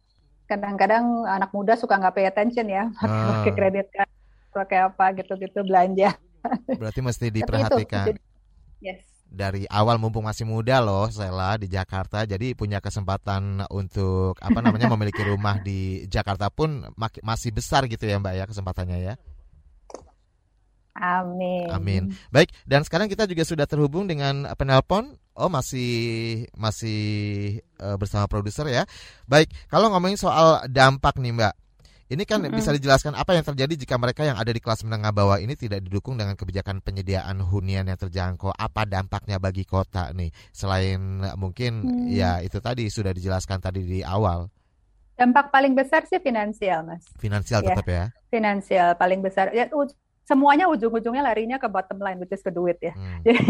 [0.46, 3.56] Kadang-kadang anak muda suka nggak pay attention ya pakai ah.
[3.58, 4.10] kredit card
[4.54, 6.14] pakai apa gitu-gitu belanja.
[6.70, 8.14] Berarti mesti diperhatikan.
[8.14, 8.22] Itu,
[8.78, 9.11] yes.
[9.32, 14.86] Dari awal mumpung masih muda loh, Sela di Jakarta, jadi punya kesempatan untuk apa namanya
[14.94, 16.84] memiliki rumah di Jakarta pun
[17.24, 19.14] masih besar gitu ya Mbak ya kesempatannya ya.
[20.92, 21.66] Amin.
[21.72, 22.02] Amin.
[22.28, 25.16] Baik, dan sekarang kita juga sudah terhubung dengan penelpon.
[25.32, 27.00] Oh, masih masih
[27.80, 28.84] uh, bersama produser ya.
[29.24, 31.54] Baik, kalau ngomongin soal dampak nih, Mbak.
[32.10, 32.56] Ini kan mm-hmm.
[32.58, 35.84] bisa dijelaskan apa yang terjadi jika mereka yang ada di kelas menengah bawah ini tidak
[35.86, 38.50] didukung dengan kebijakan penyediaan hunian yang terjangkau.
[38.50, 40.34] Apa dampaknya bagi kota nih?
[40.50, 40.98] Selain
[41.38, 42.06] mungkin mm.
[42.10, 44.50] ya itu tadi sudah dijelaskan tadi di awal.
[45.16, 47.04] Dampak paling besar sih finansial, Mas.
[47.20, 47.68] Finansial ya.
[47.76, 48.04] tetap ya.
[48.32, 49.52] Finansial paling besar.
[49.54, 49.68] Ya
[50.22, 52.94] semuanya ujung-ujungnya larinya ke bottom line, which is ke duit ya.
[52.94, 53.20] Hmm.
[53.26, 53.42] Jadi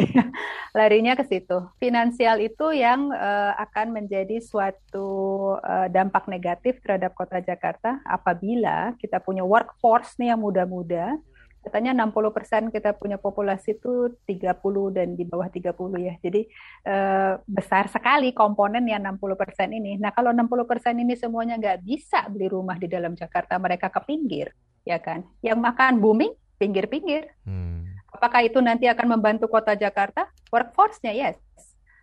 [0.72, 1.68] larinya ke situ.
[1.76, 5.08] Finansial itu yang uh, akan menjadi suatu
[5.60, 11.16] uh, dampak negatif terhadap kota Jakarta apabila kita punya workforce nih yang muda-muda.
[11.62, 14.50] Katanya 60% kita punya populasi itu 30
[14.90, 15.70] dan di bawah 30
[16.02, 16.18] ya.
[16.18, 16.42] Jadi
[16.90, 19.94] uh, besar sekali komponen yang 60% ini.
[19.94, 24.50] Nah kalau 60% ini semuanya nggak bisa beli rumah di dalam Jakarta, mereka ke pinggir
[24.82, 25.22] ya kan.
[25.38, 27.32] Yang makan booming pinggir-pinggir.
[27.46, 27.88] Hmm.
[28.12, 30.28] Apakah itu nanti akan membantu kota Jakarta?
[30.52, 31.40] Workforce-nya yes.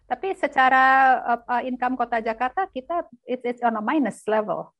[0.09, 4.73] Tapi secara uh, income kota Jakarta kita it's, it's on a minus level.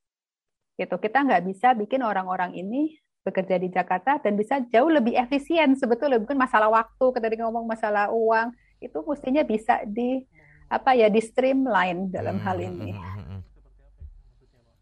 [0.74, 0.90] Gitu.
[0.98, 6.16] Kita nggak bisa bikin orang-orang ini bekerja di Jakarta dan bisa jauh lebih efisien sebetulnya
[6.18, 8.48] bukan masalah waktu ketika ngomong masalah uang
[8.80, 10.24] itu mestinya bisa di
[10.72, 12.44] apa ya di streamline dalam hmm.
[12.48, 12.90] hal ini.
[12.96, 13.04] Hmm.
[13.04, 13.40] hmm, hmm.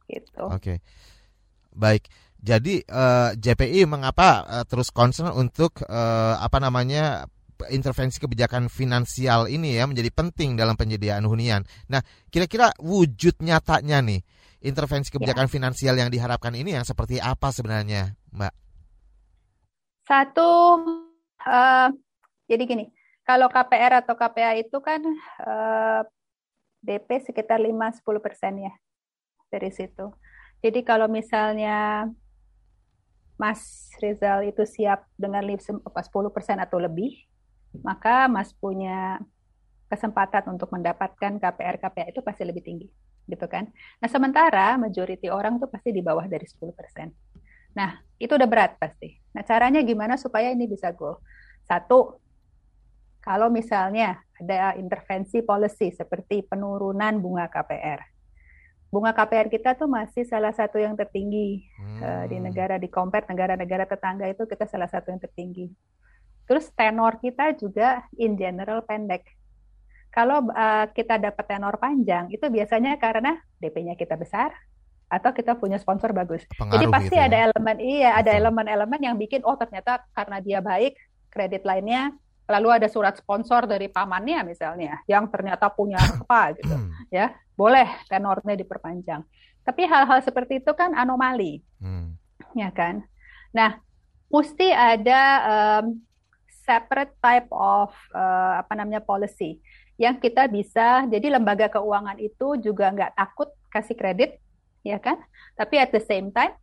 [0.08, 0.44] Gitu.
[0.48, 0.56] Oke.
[0.56, 0.78] Okay.
[1.76, 2.08] Baik.
[2.38, 7.26] Jadi uh, eh, JPI mengapa uh, terus concern untuk uh, apa namanya
[7.66, 11.66] intervensi kebijakan finansial ini ya menjadi penting dalam penyediaan hunian.
[11.90, 11.98] Nah,
[12.30, 14.22] kira-kira wujud nyatanya nih
[14.62, 15.52] intervensi kebijakan ya.
[15.52, 18.54] finansial yang diharapkan ini yang seperti apa sebenarnya, Mbak?
[20.06, 20.50] Satu,
[21.42, 21.88] uh,
[22.46, 22.86] jadi gini,
[23.26, 25.02] kalau KPR atau KPA itu kan
[25.42, 26.00] uh,
[26.80, 28.72] DP sekitar 5-10 persen ya
[29.50, 30.14] dari situ.
[30.62, 32.08] Jadi kalau misalnya
[33.38, 35.62] Mas Rizal itu siap dengan 10%
[36.58, 37.14] atau lebih,
[37.86, 39.22] maka Mas punya
[39.86, 42.90] kesempatan untuk mendapatkan KPR KPA itu pasti lebih tinggi,
[43.30, 43.70] gitu kan?
[44.02, 47.14] Nah, sementara majority orang tuh pasti di bawah dari 10%.
[47.78, 49.14] Nah, itu udah berat pasti.
[49.32, 51.22] Nah, caranya gimana supaya ini bisa go?
[51.62, 52.18] Satu,
[53.22, 58.17] kalau misalnya ada intervensi policy seperti penurunan bunga KPR
[58.88, 62.00] bunga KPR kita tuh masih salah satu yang tertinggi hmm.
[62.00, 65.68] uh, di negara di compare negara-negara tetangga itu kita salah satu yang tertinggi.
[66.48, 69.28] Terus tenor kita juga in general pendek.
[70.08, 74.56] Kalau uh, kita dapat tenor panjang itu biasanya karena DP-nya kita besar
[75.08, 76.48] atau kita punya sponsor bagus.
[76.56, 77.28] Pengaruh Jadi pasti gitu ya?
[77.28, 80.96] ada elemen iya ada elemen-elemen yang bikin oh ternyata karena dia baik
[81.28, 82.16] kredit lainnya
[82.48, 86.74] lalu ada surat sponsor dari pamannya misalnya yang ternyata punya apa gitu.
[87.12, 89.22] Ya boleh tenornya diperpanjang.
[89.62, 91.60] Tapi hal-hal seperti itu kan anomali.
[91.78, 92.16] Hmm.
[92.56, 93.04] ya kan?
[93.52, 93.76] Nah
[94.32, 96.00] mesti ada um,
[96.64, 99.60] separate type of uh, apa namanya policy
[100.00, 104.40] yang kita bisa jadi lembaga keuangan itu juga nggak takut kasih kredit
[104.80, 105.20] ya kan?
[105.52, 106.56] Tapi at the same time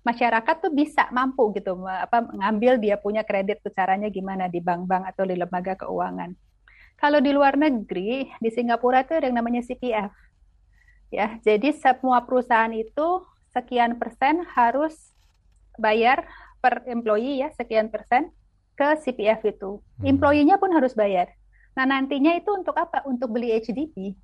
[0.00, 5.12] masyarakat tuh bisa mampu gitu apa mengambil dia punya kredit tuh caranya gimana di bank-bank
[5.12, 6.32] atau di lembaga keuangan.
[7.00, 10.12] Kalau di luar negeri di Singapura itu ada yang namanya CPF.
[11.10, 14.94] Ya, jadi semua perusahaan itu sekian persen harus
[15.80, 16.28] bayar
[16.60, 18.30] per employee ya sekian persen
[18.76, 19.80] ke CPF itu.
[19.80, 20.16] Hmm.
[20.16, 21.32] Employee-nya pun harus bayar.
[21.76, 23.04] Nah, nantinya itu untuk apa?
[23.08, 24.16] Untuk beli HDB.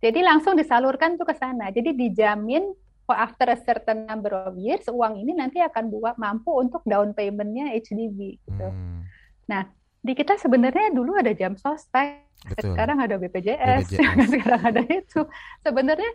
[0.00, 1.72] Jadi langsung disalurkan tuh ke sana.
[1.72, 2.68] Jadi dijamin
[3.14, 7.70] after a certain number of years uang ini nanti akan buat mampu untuk down paymentnya
[7.76, 8.66] HDB gitu.
[8.66, 9.06] Hmm.
[9.46, 9.68] Nah
[10.06, 12.30] di kita sebenarnya dulu ada jam sostek,
[12.62, 14.28] sekarang ada BPJS, BPJS.
[14.38, 15.20] sekarang ada itu.
[15.66, 16.12] Sebenarnya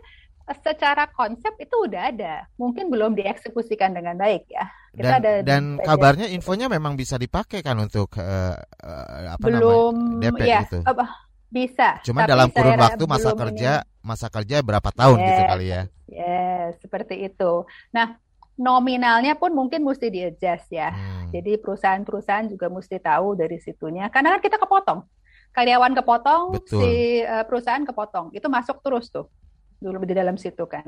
[0.64, 4.64] secara konsep itu udah ada, mungkin belum dieksekusikan dengan baik ya.
[4.92, 10.20] Kita dan, ada dan kabarnya infonya memang bisa dipakai kan untuk uh, uh, apa belum,
[10.20, 10.78] namanya DP ya, gitu.
[10.84, 11.12] Uh,
[11.52, 11.88] bisa.
[12.04, 14.00] Cuma dalam kurun waktu masa kerja ini.
[14.00, 15.82] masa kerja berapa tahun gitu yes, gitu kali ya?
[16.08, 16.41] Yes,
[16.80, 17.66] seperti itu.
[17.92, 18.16] Nah,
[18.56, 20.92] nominalnya pun mungkin mesti di-adjust ya.
[20.92, 21.32] Hmm.
[21.32, 24.12] Jadi perusahaan-perusahaan juga mesti tahu dari situnya.
[24.12, 25.04] Karena kan kita kepotong.
[25.52, 26.80] Karyawan kepotong, Betul.
[26.80, 28.32] si uh, perusahaan kepotong.
[28.32, 29.28] Itu masuk terus tuh
[29.82, 30.86] dulu di dalam situ kan.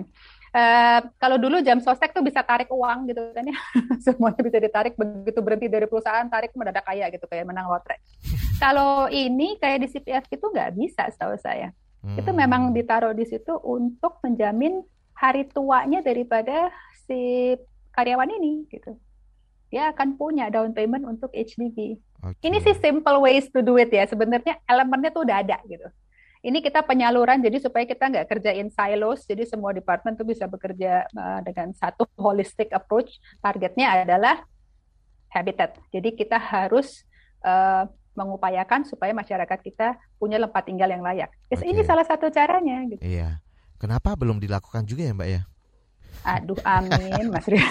[0.54, 3.58] Uh, kalau dulu jam sostek tuh bisa tarik uang gitu kan ya,
[4.06, 7.98] semuanya bisa ditarik begitu berhenti dari perusahaan tarik mendadak kaya gitu kayak menang lotre.
[8.62, 11.74] kalau ini kayak di CPF itu nggak bisa setahu saya.
[12.06, 12.14] Hmm.
[12.14, 16.70] Itu memang ditaruh di situ untuk menjamin hari tuanya daripada
[17.06, 17.54] si
[17.94, 18.98] karyawan ini gitu.
[19.70, 21.98] Dia akan punya down payment untuk HDB.
[21.98, 22.46] Okay.
[22.46, 24.06] Ini sih simple ways to do it ya.
[24.06, 25.86] Sebenarnya elemennya tuh udah ada gitu.
[26.44, 31.08] Ini kita penyaluran jadi supaya kita nggak kerjain silos, jadi semua departemen tuh bisa bekerja
[31.08, 33.16] uh, dengan satu holistic approach.
[33.40, 34.44] Targetnya adalah
[35.32, 35.80] habitat.
[35.88, 37.00] Jadi kita harus
[37.40, 41.32] uh, mengupayakan supaya masyarakat kita punya tempat tinggal yang layak.
[41.48, 41.72] Okay.
[41.72, 42.92] Ini salah satu caranya.
[42.92, 43.02] Gitu.
[43.02, 43.40] Iya.
[43.84, 45.42] Kenapa belum dilakukan juga ya Mbak ya?
[46.24, 47.68] Aduh, amin, Mas Ria.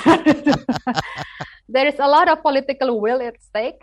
[1.73, 3.81] There is a lot of political will at stake.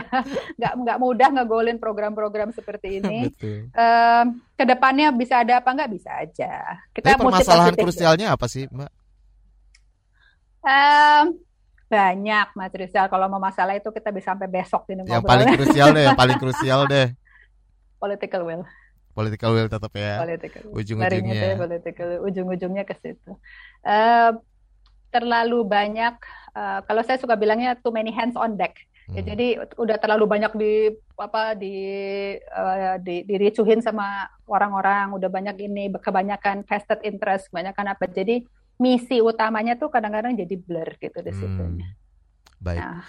[0.56, 3.18] nggak nggak mudah ngegolin program-program seperti ini.
[3.28, 3.68] Betul.
[3.76, 6.80] Um, ke depannya bisa ada apa nggak bisa aja.
[6.96, 8.90] Kita Tapi permasalahan krusialnya apa sih, Mbak?
[10.64, 11.24] Um,
[11.92, 13.12] banyak, Mas Rizal.
[13.12, 15.04] Kalau mau masalah itu kita bisa sampai besok ini.
[15.04, 17.12] Yang paling krusial deh, yang paling krusial deh.
[18.00, 18.64] Political will
[19.16, 20.20] political will tetap ya.
[20.68, 21.56] Ujung-ujungnya.
[21.56, 23.32] Political ujung-ujungnya ke situ.
[23.80, 24.36] Uh,
[25.08, 26.20] terlalu banyak
[26.52, 28.76] uh, kalau saya suka bilangnya too many hands on deck.
[29.06, 29.28] Ya, hmm.
[29.32, 29.46] jadi
[29.78, 30.72] udah terlalu banyak di
[31.16, 31.76] apa di
[32.36, 35.16] uh, di diricuhin sama orang-orang.
[35.16, 38.04] Udah banyak ini kebanyakan vested interest kebanyakan apa.
[38.12, 38.44] Jadi
[38.76, 41.64] misi utamanya tuh kadang-kadang jadi blur gitu di situ.
[41.64, 41.80] Hmm.
[42.60, 42.82] baik.
[42.84, 43.04] Nah.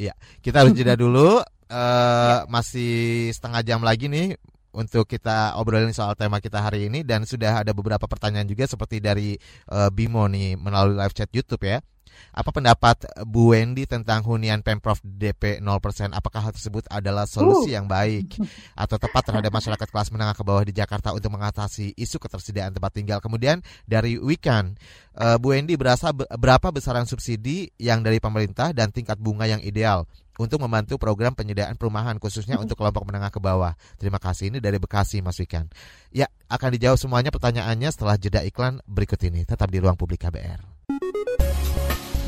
[0.00, 1.44] ya kita harus jeda dulu.
[1.70, 4.34] Uh, masih setengah jam lagi nih
[4.70, 9.02] untuk kita obrolin soal tema kita hari ini dan sudah ada beberapa pertanyaan juga seperti
[9.02, 9.34] dari
[9.70, 11.82] uh, Bimo nih melalui live chat YouTube ya.
[12.30, 15.66] Apa pendapat Bu Wendy tentang hunian Pemprov DP 0%?
[16.12, 17.80] Apakah hal tersebut adalah solusi uh.
[17.80, 18.38] yang baik
[18.82, 22.92] atau tepat terhadap masyarakat kelas menengah ke bawah di Jakarta untuk mengatasi isu ketersediaan tempat
[22.94, 23.18] tinggal?
[23.18, 24.78] Kemudian dari Weekend,
[25.18, 30.06] uh, Bu Wendy berasa berapa besaran subsidi yang dari pemerintah dan tingkat bunga yang ideal
[30.40, 33.76] untuk membantu program penyediaan perumahan khususnya untuk kelompok menengah ke bawah.
[34.00, 35.68] Terima kasih ini dari Bekasi Mas Wikan.
[36.08, 39.44] Ya, akan dijawab semuanya pertanyaannya setelah jeda iklan berikut ini.
[39.44, 40.64] Tetap di ruang publik KBR.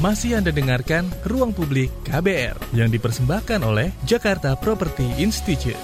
[0.03, 5.79] Masih Anda dengarkan Ruang Publik KBR yang dipersembahkan oleh Jakarta Property Institute.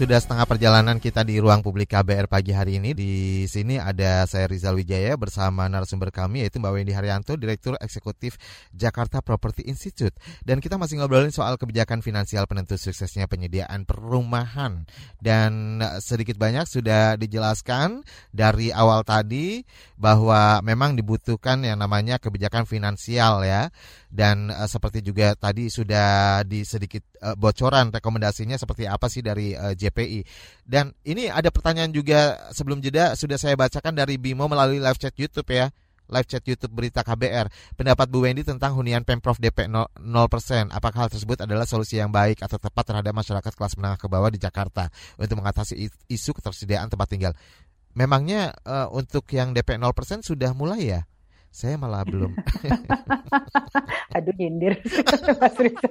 [0.00, 2.96] Sudah setengah perjalanan kita di ruang publik KBR pagi hari ini.
[2.96, 8.40] Di sini ada saya Rizal Wijaya bersama narasumber kami yaitu Mbak Wendy Haryanto, Direktur Eksekutif
[8.72, 10.16] Jakarta Property Institute.
[10.40, 14.88] Dan kita masih ngobrolin soal kebijakan finansial penentu suksesnya penyediaan perumahan.
[15.20, 18.00] Dan sedikit banyak sudah dijelaskan
[18.32, 19.68] dari awal tadi
[20.00, 23.68] bahwa memang dibutuhkan yang namanya kebijakan finansial ya
[24.10, 29.54] dan uh, seperti juga tadi sudah di sedikit uh, bocoran rekomendasinya seperti apa sih dari
[29.54, 30.20] uh, eh, JPI.
[30.66, 35.14] Dan ini ada pertanyaan juga sebelum jeda sudah saya bacakan dari Bimo melalui live chat
[35.14, 35.70] YouTube ya.
[36.10, 37.46] Live chat YouTube Berita KBR.
[37.78, 39.94] Pendapat Bu Wendy tentang hunian Pemprov DP 0%.
[40.74, 44.26] Apakah hal tersebut adalah solusi yang baik atau tepat terhadap masyarakat kelas menengah ke bawah
[44.26, 47.32] di Jakarta untuk mengatasi isu ketersediaan tempat tinggal?
[47.94, 51.06] Memangnya uh, untuk yang DP 0% sudah mulai ya?
[51.50, 52.30] Saya malah belum.
[54.16, 54.78] Aduh nyindir
[55.42, 55.90] Mas Risa.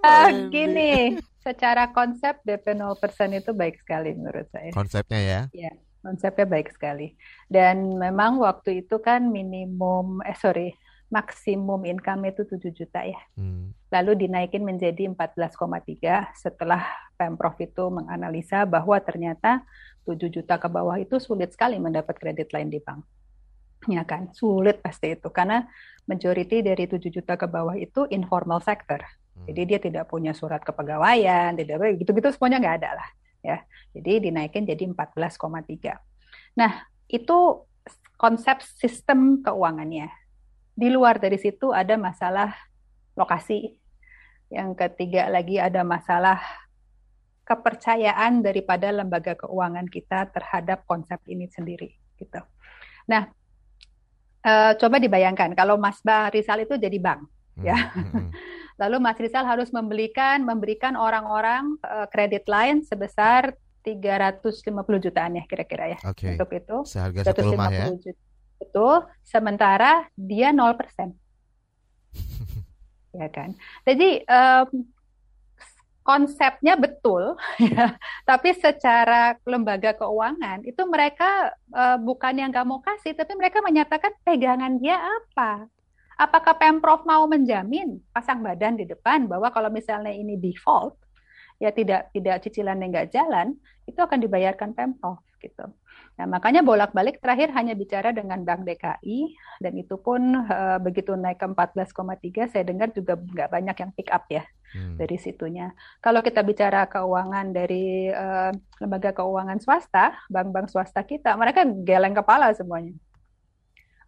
[0.00, 2.96] uh, gini, secara konsep DP 0%
[3.36, 4.72] itu baik sekali menurut saya.
[4.72, 5.40] Konsepnya ya?
[5.52, 7.12] Iya, konsepnya baik sekali.
[7.44, 10.72] Dan memang waktu itu kan minimum, eh sorry,
[11.12, 13.20] maksimum income itu 7 juta ya.
[13.36, 13.76] Hmm.
[13.92, 16.80] Lalu dinaikin menjadi 14,3 setelah
[17.14, 19.62] Pemprov itu menganalisa bahwa ternyata
[20.08, 23.04] 7 juta ke bawah itu sulit sekali mendapat kredit lain di bank
[23.90, 25.28] ya kan sulit pasti itu.
[25.28, 25.64] Karena
[26.04, 29.04] majority dari 7 juta ke bawah itu informal sector.
[29.34, 29.50] Hmm.
[29.50, 33.08] jadi dia tidak punya surat kepegawaian tidak gitu-gitu semuanya nggak ada lah
[33.42, 33.58] ya.
[33.98, 35.98] Jadi dinaikin jadi 14,3
[36.54, 37.66] nah itu
[38.14, 40.06] konsep sistem keuangannya.
[40.74, 42.54] Di luar dari situ ada masalah
[43.18, 43.74] lokasi.
[44.54, 46.38] Yang ketiga lagi ada masalah
[47.44, 52.40] kepercayaan daripada lembaga keuangan kita terhadap konsep ini sendiri gitu.
[53.10, 53.28] Nah,
[54.44, 57.24] uh, coba dibayangkan kalau Mas Rizal itu jadi bank,
[57.58, 57.78] hmm, ya.
[57.90, 58.28] Hmm, hmm.
[58.82, 63.54] Lalu Mas Rizal harus membelikan memberikan orang-orang uh, kredit lain sebesar
[63.84, 64.64] 350
[65.04, 66.34] jutaan ya kira-kira ya okay.
[66.34, 66.76] untuk itu.
[66.88, 67.92] Seharga satu rumah ya.
[67.92, 68.18] Juta.
[68.58, 68.96] Betul.
[69.20, 71.12] Sementara dia 0%.
[73.20, 73.52] ya kan.
[73.84, 74.68] Jadi um,
[76.04, 77.96] konsepnya betul, ya.
[78.28, 84.12] tapi secara lembaga keuangan itu mereka uh, bukan yang nggak mau kasih, tapi mereka menyatakan
[84.22, 85.66] pegangan dia apa.
[86.14, 90.94] Apakah pemprov mau menjamin pasang badan di depan bahwa kalau misalnya ini default,
[91.58, 95.66] ya tidak tidak cicilan yang nggak jalan, itu akan dibayarkan pemprov gitu.
[96.14, 101.42] Nah, makanya bolak-balik terakhir hanya bicara dengan Bank DKI dan itu pun uh, begitu naik
[101.42, 104.98] ke 14,3 saya dengar juga nggak banyak yang pick up ya hmm.
[104.98, 105.70] dari situnya.
[106.02, 108.50] Kalau kita bicara keuangan dari uh,
[108.82, 112.92] lembaga keuangan swasta, bank-bank swasta kita, mereka geleng kepala semuanya.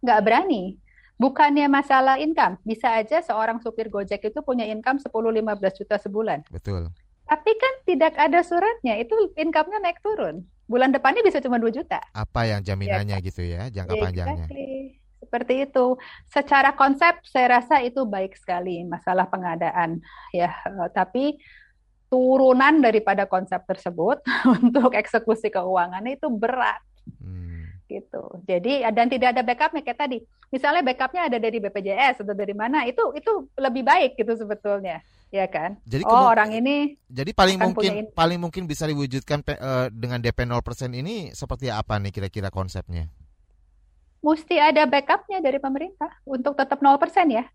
[0.03, 0.75] Nggak berani.
[1.17, 6.45] Bukannya masalah income, bisa aja seorang supir Gojek itu punya income 10-15 juta sebulan.
[6.53, 6.93] Betul.
[7.25, 12.03] Tapi kan tidak ada suratnya, itu income-nya naik turun bulan depannya bisa cuma 2 juta.
[12.11, 14.45] Apa yang jaminannya ya, gitu ya, jangka ya, panjangnya?
[14.45, 14.99] Exactly.
[15.27, 15.99] Seperti itu.
[16.31, 19.99] Secara konsep saya rasa itu baik sekali masalah pengadaan
[20.31, 21.35] ya, eh, tapi
[22.07, 24.23] turunan daripada konsep tersebut
[24.63, 26.79] untuk eksekusi keuangannya itu berat.
[27.19, 27.71] Hmm.
[27.87, 28.43] gitu.
[28.43, 30.19] Jadi dan tidak ada backupnya kayak tadi.
[30.51, 35.45] Misalnya backupnya ada dari BPJS atau dari mana, itu itu lebih baik gitu sebetulnya ya
[35.47, 35.75] kan?
[35.83, 40.63] Jadi oh orang ini jadi paling mungkin paling mungkin bisa diwujudkan uh, dengan DP 0%
[40.95, 43.11] ini seperti apa nih kira-kira konsepnya?
[44.21, 46.97] Mesti ada backupnya dari pemerintah untuk tetap 0%
[47.29, 47.45] ya.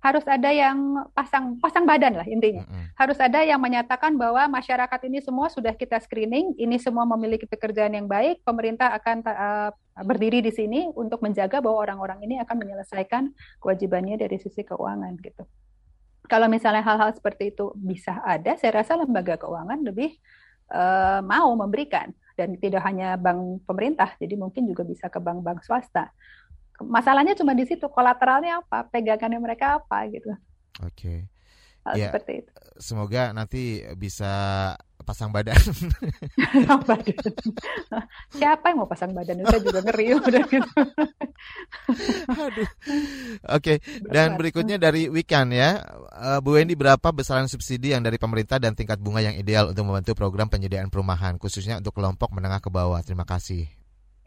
[0.00, 2.64] Harus ada yang pasang pasang badan lah intinya.
[2.96, 7.92] Harus ada yang menyatakan bahwa masyarakat ini semua sudah kita screening, ini semua memiliki pekerjaan
[7.92, 13.28] yang baik, pemerintah akan uh, berdiri di sini untuk menjaga bahwa orang-orang ini akan menyelesaikan
[13.60, 15.44] kewajibannya dari sisi keuangan gitu
[16.30, 20.14] kalau misalnya hal-hal seperti itu bisa ada, saya rasa lembaga keuangan lebih
[20.70, 26.08] uh, mau memberikan dan tidak hanya bank pemerintah, jadi mungkin juga bisa ke bank-bank swasta.
[26.80, 30.32] Masalahnya cuma di situ, kolateralnya apa, pegangannya mereka apa gitu.
[30.80, 31.28] Oke.
[31.84, 31.98] Okay.
[32.00, 32.52] ya, seperti itu.
[32.80, 34.32] Semoga nanti bisa
[35.02, 35.56] pasang badan.
[36.88, 37.34] badan.
[38.32, 39.42] Siapa yang mau pasang badan?
[39.46, 40.70] Saya juga ngeri udah gitu.
[42.40, 42.56] Oke,
[43.44, 43.76] okay.
[44.06, 45.80] dan berikutnya dari Wikan ya.
[46.10, 49.88] Uh, Bu Wendy berapa besaran subsidi yang dari pemerintah dan tingkat bunga yang ideal untuk
[49.88, 53.00] membantu program penyediaan perumahan khususnya untuk kelompok menengah ke bawah?
[53.00, 53.66] Terima kasih.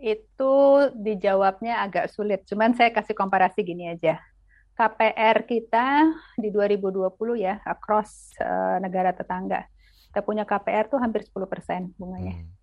[0.02, 2.44] Itu dijawabnya agak sulit.
[2.50, 4.20] Cuman saya kasih komparasi gini aja.
[4.74, 9.70] KPR kita di 2020 ya across uh, negara tetangga
[10.14, 12.38] kita punya KPR tuh hampir 10% bunganya.
[12.38, 12.54] Hmm.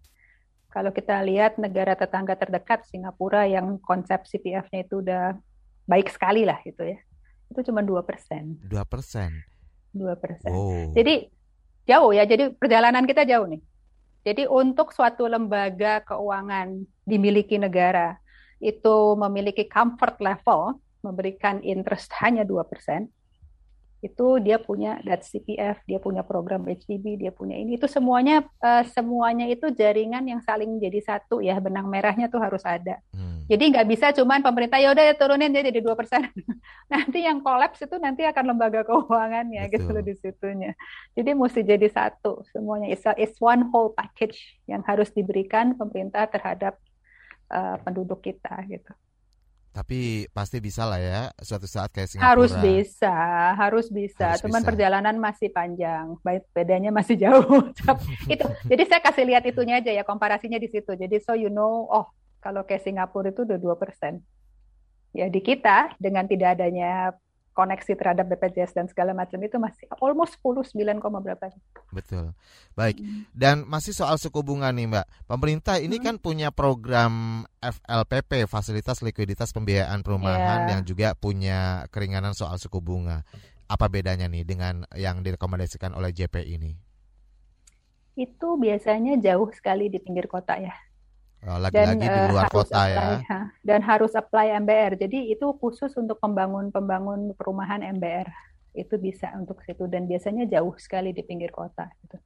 [0.71, 5.35] Kalau kita lihat negara tetangga terdekat Singapura yang konsep CPF-nya itu udah
[5.83, 7.03] baik sekali lah gitu ya.
[7.51, 8.71] Itu cuma 2%.
[8.71, 8.71] 2%.
[8.71, 10.47] 2%.
[10.47, 10.95] Oh.
[10.95, 11.27] Jadi
[11.91, 12.23] jauh ya.
[12.23, 13.59] Jadi perjalanan kita jauh nih.
[14.23, 18.15] Jadi untuk suatu lembaga keuangan dimiliki negara
[18.63, 23.11] itu memiliki comfort level memberikan interest hanya 2%,
[24.01, 27.77] itu dia punya dat CPF, dia punya program HPB, dia punya ini.
[27.77, 31.61] Itu semuanya uh, semuanya itu jaringan yang saling jadi satu ya.
[31.61, 32.97] Benang merahnya tuh harus ada.
[33.13, 33.45] Hmm.
[33.45, 36.33] Jadi nggak bisa cuman pemerintah ya udah ya turunin dia jadi dua persen.
[36.93, 39.75] nanti yang kolaps itu nanti akan lembaga keuangannya Betul.
[39.77, 40.73] gitu loh di situnya.
[41.13, 42.89] Jadi mesti jadi satu semuanya.
[42.89, 46.81] It's, a, it's one whole package yang harus diberikan pemerintah terhadap
[47.53, 48.97] uh, penduduk kita gitu.
[49.71, 52.35] Tapi pasti bisa lah ya suatu saat kayak Singapura.
[52.35, 53.17] Harus bisa,
[53.55, 54.35] harus bisa.
[54.35, 54.69] Harus Cuman bisa.
[54.75, 57.71] perjalanan masih panjang, baik bedanya masih jauh.
[58.35, 58.47] itu.
[58.67, 60.91] Jadi saya kasih lihat itunya aja ya komparasinya di situ.
[60.99, 62.11] Jadi so you know, oh
[62.43, 64.19] kalau kayak Singapura itu udah dua persen.
[65.15, 67.15] Ya di kita dengan tidak adanya
[67.51, 71.51] koneksi terhadap BPJS dan segala macam itu masih almost 10 9, berapa.
[71.91, 72.33] Betul.
[72.79, 73.03] Baik.
[73.03, 73.27] Hmm.
[73.35, 75.07] Dan masih soal suku bunga nih, Mbak.
[75.27, 76.05] Pemerintah ini hmm.
[76.07, 80.71] kan punya program FLPP, fasilitas likuiditas pembiayaan perumahan yeah.
[80.79, 83.27] yang juga punya keringanan soal suku bunga.
[83.71, 86.75] Apa bedanya nih dengan yang direkomendasikan oleh JP ini?
[88.19, 90.75] Itu biasanya jauh sekali di pinggir kota ya.
[91.41, 93.01] Oh, lagi-lagi di eh, luar kota ya.
[93.01, 93.39] apply, ya.
[93.65, 95.01] Dan harus apply MBR.
[95.01, 98.29] Jadi itu khusus untuk pembangun-pembangun perumahan MBR.
[98.77, 101.89] Itu bisa untuk situ dan biasanya jauh sekali di pinggir kota.
[102.05, 102.21] Gitu.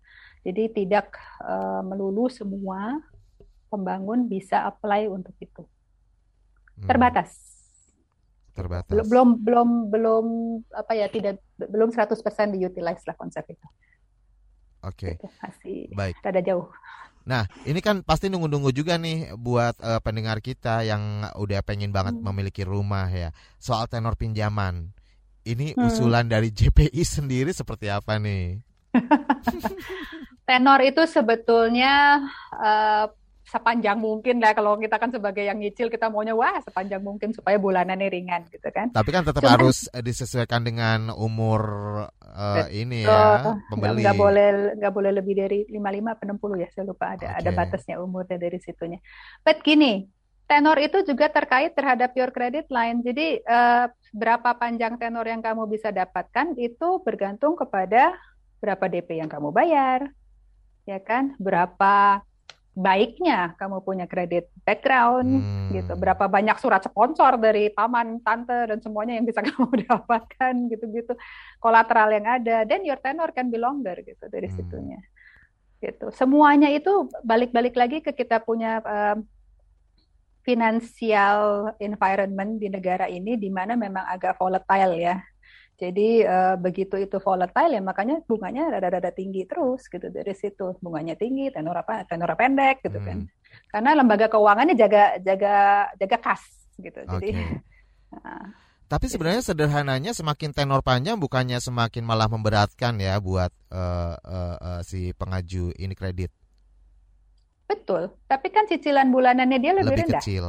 [0.51, 1.15] Jadi tidak
[1.47, 2.99] uh, melulu semua
[3.71, 5.63] pembangun bisa apply untuk itu.
[6.75, 6.91] Hmm.
[6.91, 7.31] Terbatas.
[8.59, 8.91] Terbatas.
[8.91, 10.27] Belum belum belum
[10.75, 12.19] apa ya tidak belum 100%
[12.51, 13.67] diutilize lah konsep itu.
[14.83, 15.15] Oke.
[15.17, 15.39] Okay.
[15.39, 16.19] Masih Baik.
[16.27, 16.67] ada jauh.
[17.25, 22.21] Nah, ini kan pasti nunggu-nunggu juga nih buat uh, pendengar kita yang udah pengen banget
[22.21, 22.25] hmm.
[22.25, 23.33] memiliki rumah ya.
[23.57, 24.93] Soal tenor pinjaman.
[25.45, 25.89] Ini hmm.
[25.89, 28.61] usulan dari JPI sendiri seperti apa nih?
[30.49, 32.21] tenor itu sebetulnya
[32.53, 33.09] uh,
[33.45, 37.61] sepanjang mungkin lah kalau kita kan sebagai yang nyicil kita maunya wah sepanjang mungkin supaya
[37.61, 38.89] bulanannya ringan gitu kan.
[38.91, 41.63] Tapi kan tetap Cuman, harus disesuaikan dengan umur
[42.09, 44.01] uh, ini ya pembeli.
[44.01, 44.49] Nggak boleh
[44.81, 46.25] nggak boleh lebih dari 55 atau
[46.57, 47.39] 60 ya saya lupa ada okay.
[47.45, 48.99] ada batasnya umurnya dari situnya.
[49.45, 50.09] But gini,
[50.49, 53.05] tenor itu juga terkait terhadap your credit line.
[53.05, 58.17] Jadi uh, berapa panjang tenor yang kamu bisa dapatkan itu bergantung kepada
[58.65, 60.09] berapa DP yang kamu bayar,
[60.89, 61.37] ya kan?
[61.37, 62.25] Berapa
[62.75, 65.71] baiknya kamu punya kredit background hmm.
[65.71, 65.95] gitu.
[65.95, 71.15] Berapa banyak surat sponsor dari paman tante dan semuanya yang bisa kamu dapatkan gitu-gitu.
[71.63, 74.57] Kolateral yang ada dan your tenor can be longer gitu dari hmm.
[74.59, 75.01] situnya.
[75.79, 76.11] Gitu.
[76.13, 79.17] Semuanya itu balik-balik lagi ke kita punya uh,
[80.45, 85.17] financial environment di negara ini di mana memang agak volatile ya
[85.75, 90.79] jadi uh, begitu itu volatile ya makanya bunganya rada-rada tinggi terus gitu dari situ.
[90.79, 93.27] Bunganya tinggi tenor apa tenor pendek gitu kan.
[93.27, 93.27] hmm.
[93.27, 96.43] kan karena lembaga keuangannya jaga jaga jaga kas
[96.79, 97.03] gitu.
[97.03, 97.11] Okay.
[97.11, 97.31] jadi
[98.15, 98.47] uh,
[98.93, 104.81] tapi sebenarnya sederhananya semakin tenor panjang bukannya semakin malah memberatkan ya buat uh, uh, uh,
[104.87, 106.31] si pengaju ini kredit?
[107.67, 108.15] Betul.
[108.31, 110.23] Tapi kan cicilan bulanannya dia lebih, lebih rendah.
[110.23, 110.47] kecil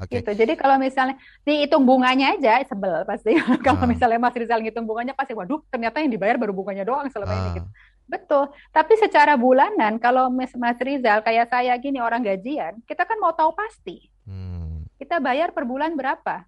[0.00, 0.24] Okay.
[0.24, 0.32] Gitu.
[0.32, 3.36] Jadi kalau misalnya dihitung bunganya aja sebel pasti.
[3.66, 3.88] kalau uh.
[3.88, 7.36] misalnya Mas Rizal ngitung bunganya pasti waduh ternyata yang dibayar baru bunganya doang selama uh.
[7.36, 7.68] ini gitu.
[8.10, 8.44] Betul.
[8.74, 13.30] Tapi secara bulanan kalau Mas, Mas Rizal kayak saya gini orang gajian, kita kan mau
[13.30, 14.08] tahu pasti.
[14.24, 14.88] Hmm.
[14.96, 16.42] Kita bayar per bulan berapa?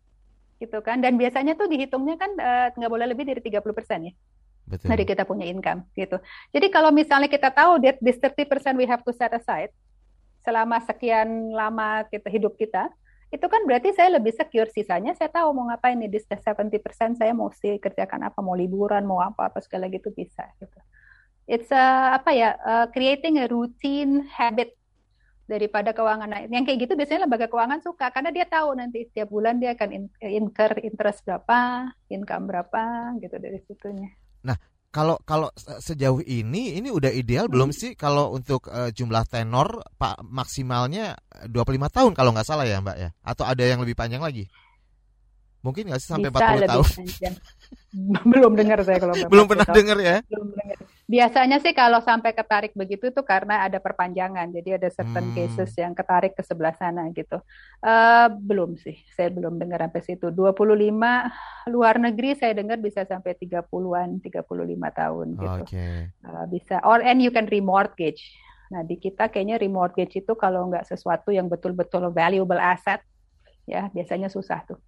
[0.59, 0.99] Gitu kan.
[0.99, 3.63] Dan biasanya tuh dihitungnya kan eh, nggak uh, boleh lebih dari 30%
[4.09, 4.13] ya.
[4.67, 4.87] Betul.
[4.91, 6.19] Dari kita punya income gitu.
[6.51, 9.71] Jadi kalau misalnya kita tahu that this 30% we have to set aside
[10.43, 12.91] selama sekian lama kita hidup kita,
[13.33, 15.17] itu kan berarti saya lebih secure sisanya.
[15.17, 19.25] Saya tahu mau ngapain nih di 70% saya mau sih kerjakan apa mau liburan mau
[19.25, 20.79] apa apa segala gitu bisa gitu.
[21.49, 24.77] It's a, apa ya uh, creating a routine habit
[25.49, 29.27] daripada keuangan nah, yang kayak gitu biasanya lembaga keuangan suka karena dia tahu nanti setiap
[29.33, 34.13] bulan dia akan in incur interest berapa income berapa gitu dari situnya.
[34.45, 37.53] Nah kalau kalau sejauh ini ini udah ideal hmm.
[37.57, 41.17] belum sih kalau untuk uh, jumlah tenor pak maksimalnya
[41.49, 44.47] 25 tahun kalau nggak salah ya Mbak ya atau ada yang lebih panjang lagi?
[45.65, 46.87] Mungkin nggak sih sampai Bisa 40 tahun?
[48.33, 50.17] belum dengar saya kalau belum pernah dengar ya.
[50.29, 50.77] Belum dengar.
[51.13, 54.49] Biasanya sih kalau sampai ketarik begitu itu karena ada perpanjangan.
[54.49, 55.37] Jadi ada certain hmm.
[55.37, 57.37] cases yang ketarik ke sebelah sana gitu.
[57.85, 58.97] Uh, belum sih.
[59.13, 60.33] Saya belum dengar sampai situ.
[60.33, 60.73] 25
[61.69, 64.41] luar negeri saya dengar bisa sampai 30-an, 35
[64.73, 65.63] tahun gitu.
[65.69, 66.09] Okay.
[66.25, 68.25] Uh, bisa or and you can remortgage.
[68.73, 73.05] Nah, di kita kayaknya remortgage itu kalau nggak sesuatu yang betul-betul valuable asset
[73.69, 74.81] ya biasanya susah tuh.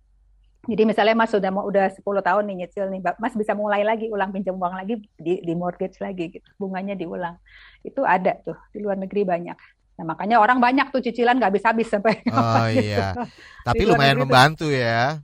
[0.65, 4.09] Jadi misalnya Mas sudah mau udah 10 tahun nih nyicil nih, Mas bisa mulai lagi
[4.09, 7.37] ulang pinjam uang lagi di, di mortgage lagi gitu, bunganya diulang.
[7.85, 9.59] Itu ada tuh di luar negeri banyak.
[9.95, 12.19] Nah makanya orang banyak tuh cicilan nggak habis-habis sampai.
[12.35, 13.15] Oh iya.
[13.67, 14.75] Tapi lumayan membantu tuh.
[14.75, 15.23] ya.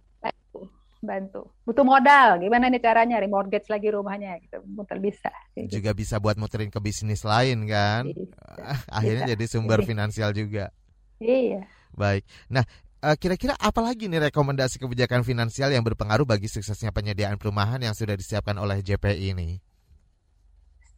[1.01, 1.49] Bantu.
[1.65, 2.39] Butuh modal.
[2.45, 4.61] Gimana nih caranya remortgage lagi rumahnya gitu.
[4.69, 5.33] Muter bisa.
[5.57, 5.81] Gitu.
[5.81, 8.05] Juga bisa buat muterin ke bisnis lain kan.
[8.05, 8.37] Bisa.
[9.01, 9.33] Akhirnya bisa.
[9.35, 10.69] jadi sumber finansial juga.
[11.19, 11.65] Iya.
[11.97, 12.23] Baik.
[12.53, 12.63] Nah,
[13.01, 17.97] Eh, kira-kira apa lagi nih rekomendasi kebijakan finansial yang berpengaruh bagi suksesnya penyediaan perumahan yang
[17.97, 19.57] sudah disiapkan oleh JPI ini?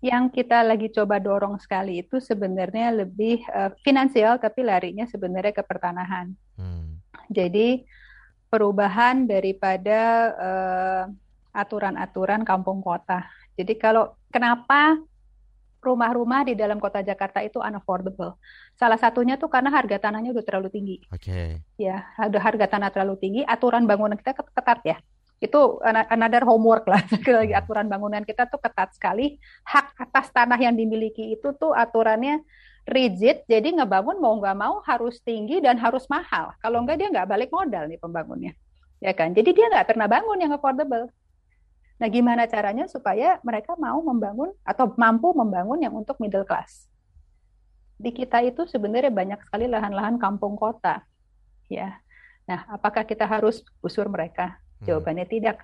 [0.02, 5.62] Yang kita lagi coba dorong sekali itu sebenarnya lebih uh, finansial tapi larinya sebenarnya ke
[5.62, 6.34] pertanahan.
[6.58, 6.98] Hmm.
[7.30, 7.86] Jadi
[8.50, 10.00] perubahan daripada
[10.34, 11.04] uh,
[11.54, 13.30] aturan-aturan kampung kota.
[13.54, 14.98] Jadi kalau kenapa
[15.82, 18.38] rumah-rumah di dalam kota Jakarta itu unaffordable.
[18.78, 20.96] Salah satunya tuh karena harga tanahnya udah terlalu tinggi.
[21.10, 21.26] Oke.
[21.26, 21.48] Okay.
[21.76, 24.96] Ya, ada harga tanah terlalu tinggi, aturan bangunan kita ketat ya.
[25.42, 27.02] Itu another homework lah.
[27.10, 27.60] Lagi hmm.
[27.66, 29.42] aturan bangunan kita tuh ketat sekali.
[29.66, 32.40] Hak atas tanah yang dimiliki itu tuh aturannya
[32.86, 36.50] rigid, jadi ngebangun mau nggak mau harus tinggi dan harus mahal.
[36.58, 38.52] Kalau nggak dia nggak balik modal nih pembangunnya,
[38.98, 39.30] ya kan?
[39.30, 41.06] Jadi dia nggak pernah bangun yang affordable.
[42.02, 46.90] Nah, gimana caranya supaya mereka mau membangun atau mampu membangun yang untuk middle class?
[47.94, 51.06] Di kita itu sebenarnya banyak sekali lahan-lahan kampung kota,
[51.70, 52.02] ya.
[52.50, 54.58] Nah, apakah kita harus usur mereka?
[54.82, 54.90] Hmm.
[54.90, 55.34] Jawabannya hmm.
[55.38, 55.62] tidak.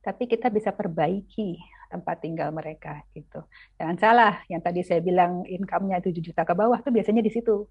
[0.00, 1.60] Tapi kita bisa perbaiki
[1.92, 3.44] tempat tinggal mereka gitu.
[3.76, 7.68] Jangan salah, yang tadi saya bilang income-nya 7 juta ke bawah itu biasanya di situ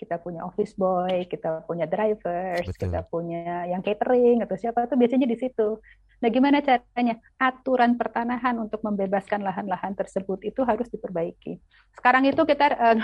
[0.00, 2.88] kita punya office boy, kita punya drivers, Betul.
[2.88, 5.76] kita punya yang catering atau siapa itu biasanya di situ.
[6.24, 7.20] Nah, gimana caranya?
[7.36, 11.60] Aturan pertanahan untuk membebaskan lahan-lahan tersebut itu harus diperbaiki.
[11.96, 12.96] Sekarang itu kita uh,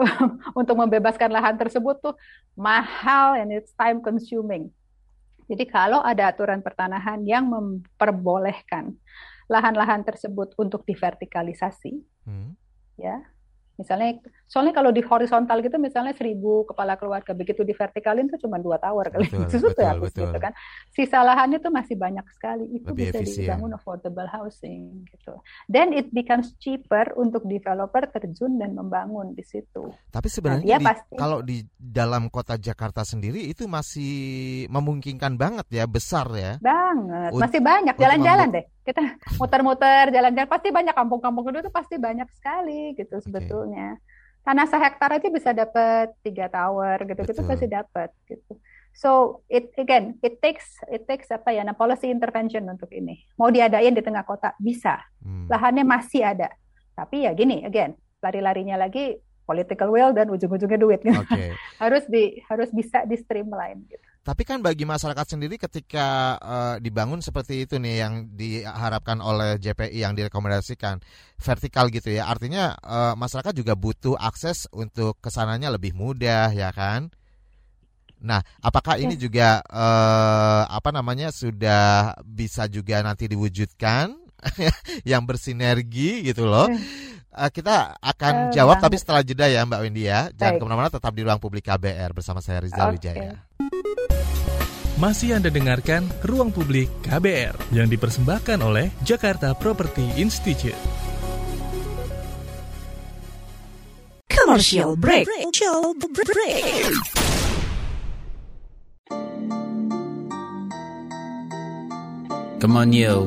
[0.60, 2.16] untuk membebaskan lahan tersebut tuh
[2.56, 4.72] mahal and it's time consuming.
[5.52, 8.96] Jadi kalau ada aturan pertanahan yang memperbolehkan
[9.52, 12.56] lahan-lahan tersebut untuk divertikalisasi, hmm.
[12.96, 13.20] ya
[13.82, 18.62] Misalnya, soalnya kalau di horizontal gitu misalnya seribu kepala keluarga, begitu di vertikalin itu cuma
[18.62, 19.26] dua tower kali.
[19.26, 20.22] Betul, itu betul, ya, betul.
[20.30, 20.52] gitu kan.
[20.94, 22.64] Sisa lahannya itu masih banyak sekali.
[22.78, 23.50] Itu Lebih bisa efisien.
[23.50, 25.34] dibangun affordable housing gitu.
[25.66, 29.90] Then it becomes cheaper untuk developer terjun dan membangun di situ.
[30.14, 34.14] Tapi sebenarnya nah, di, pasti, kalau di dalam kota Jakarta sendiri itu masih
[34.70, 36.62] memungkinkan banget ya, besar ya.
[36.62, 38.98] Banget, masih banyak jalan-jalan deh kita
[39.40, 43.24] muter-muter jalan-jalan pasti banyak kampung-kampung itu pasti banyak sekali gitu okay.
[43.30, 43.71] sebetulnya
[44.42, 48.58] tanah sehektar aja bisa dapat tiga tower gitu gitu pasti dapat gitu.
[48.92, 53.24] So it again it takes it takes apa ya nah policy intervention untuk ini.
[53.40, 55.00] Mau diadain di tengah kota bisa.
[55.22, 55.46] Hmm.
[55.46, 56.50] lahannya masih ada.
[56.92, 59.18] Tapi ya gini again lari-larinya lagi
[59.52, 61.52] political will dan ujung-ujungnya duit okay.
[61.76, 67.18] harus di harus bisa di streamline gitu tapi kan bagi masyarakat sendiri ketika uh, dibangun
[67.18, 71.02] seperti itu nih yang diharapkan oleh JPI yang direkomendasikan
[71.42, 72.30] vertikal gitu ya.
[72.30, 77.10] Artinya uh, masyarakat juga butuh akses untuk ke sananya lebih mudah ya kan?
[78.22, 84.21] Nah, apakah ini juga uh, apa namanya sudah bisa juga nanti diwujudkan
[85.10, 86.68] yang bersinergi gitu loh?
[87.32, 90.28] Uh, kita akan uh, jawab tapi setelah jeda ya Mbak Wendy ya.
[90.36, 92.94] Jangan ke mana-mana tetap di ruang publik KBR bersama saya Rizal okay.
[92.98, 93.32] Wijaya.
[95.00, 100.78] Masih Anda dengarkan Ruang Publik KBR yang dipersembahkan oleh Jakarta Property Institute.
[104.30, 105.26] Commercial break.
[105.26, 106.86] Commercial break.
[112.62, 113.26] Come on yo.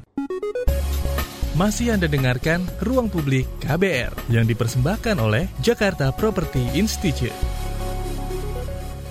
[1.61, 7.37] Masih Anda dengarkan Ruang Publik KBR yang dipersembahkan oleh Jakarta Property Institute.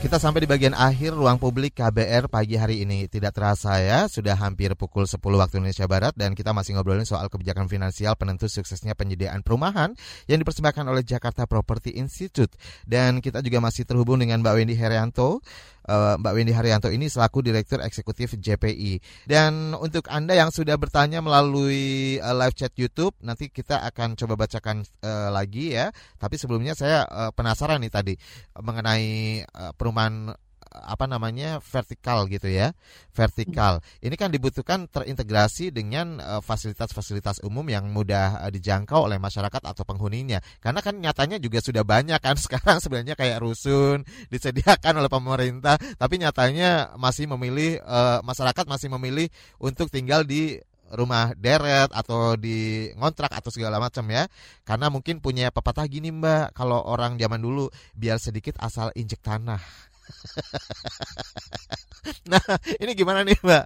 [0.03, 3.07] Kita sampai di bagian akhir ruang publik KBR pagi hari ini.
[3.07, 7.29] Tidak terasa ya, sudah hampir pukul 10 waktu Indonesia Barat dan kita masih ngobrolin soal
[7.31, 9.93] kebijakan finansial penentu suksesnya penyediaan perumahan
[10.25, 12.51] yang dipersembahkan oleh Jakarta Property Institute.
[12.83, 15.45] Dan kita juga masih terhubung dengan Mbak Wendy Herianto,
[15.87, 18.99] uh, Mbak Wendy Haryanto ini selaku Direktur Eksekutif JPI.
[19.25, 24.35] Dan untuk Anda yang sudah bertanya melalui uh, live chat YouTube, nanti kita akan coba
[24.37, 25.95] bacakan uh, lagi ya.
[26.21, 28.15] Tapi sebelumnya saya penasaran nih tadi
[28.59, 29.43] mengenai
[29.79, 30.35] perumahan
[30.71, 32.73] apa namanya vertikal gitu ya.
[33.11, 33.83] Vertikal.
[33.99, 39.83] Ini kan dibutuhkan terintegrasi dengan eh, fasilitas-fasilitas umum yang mudah uh, dijangkau oleh masyarakat atau
[39.83, 40.39] penghuninya.
[40.63, 45.77] Karena kan nyatanya juga sudah banyak kan sekarang sebenarnya kayak rusun disediakan oleh pemerintah.
[45.77, 49.27] Tapi nyatanya masih memilih uh, masyarakat masih memilih
[49.59, 54.27] untuk tinggal di rumah deret atau di ngontrak atau segala macam ya.
[54.67, 59.90] Karena mungkin punya pepatah gini mbak kalau orang zaman dulu biar sedikit asal injek tanah
[62.31, 62.43] nah,
[62.83, 63.65] ini gimana nih, Mbak?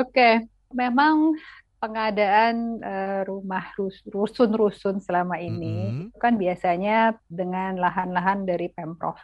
[0.00, 1.36] Oke, memang
[1.80, 3.72] pengadaan uh, rumah
[4.12, 6.06] rusun-rusun selama ini mm -hmm.
[6.20, 9.16] kan biasanya dengan lahan-lahan dari pemprov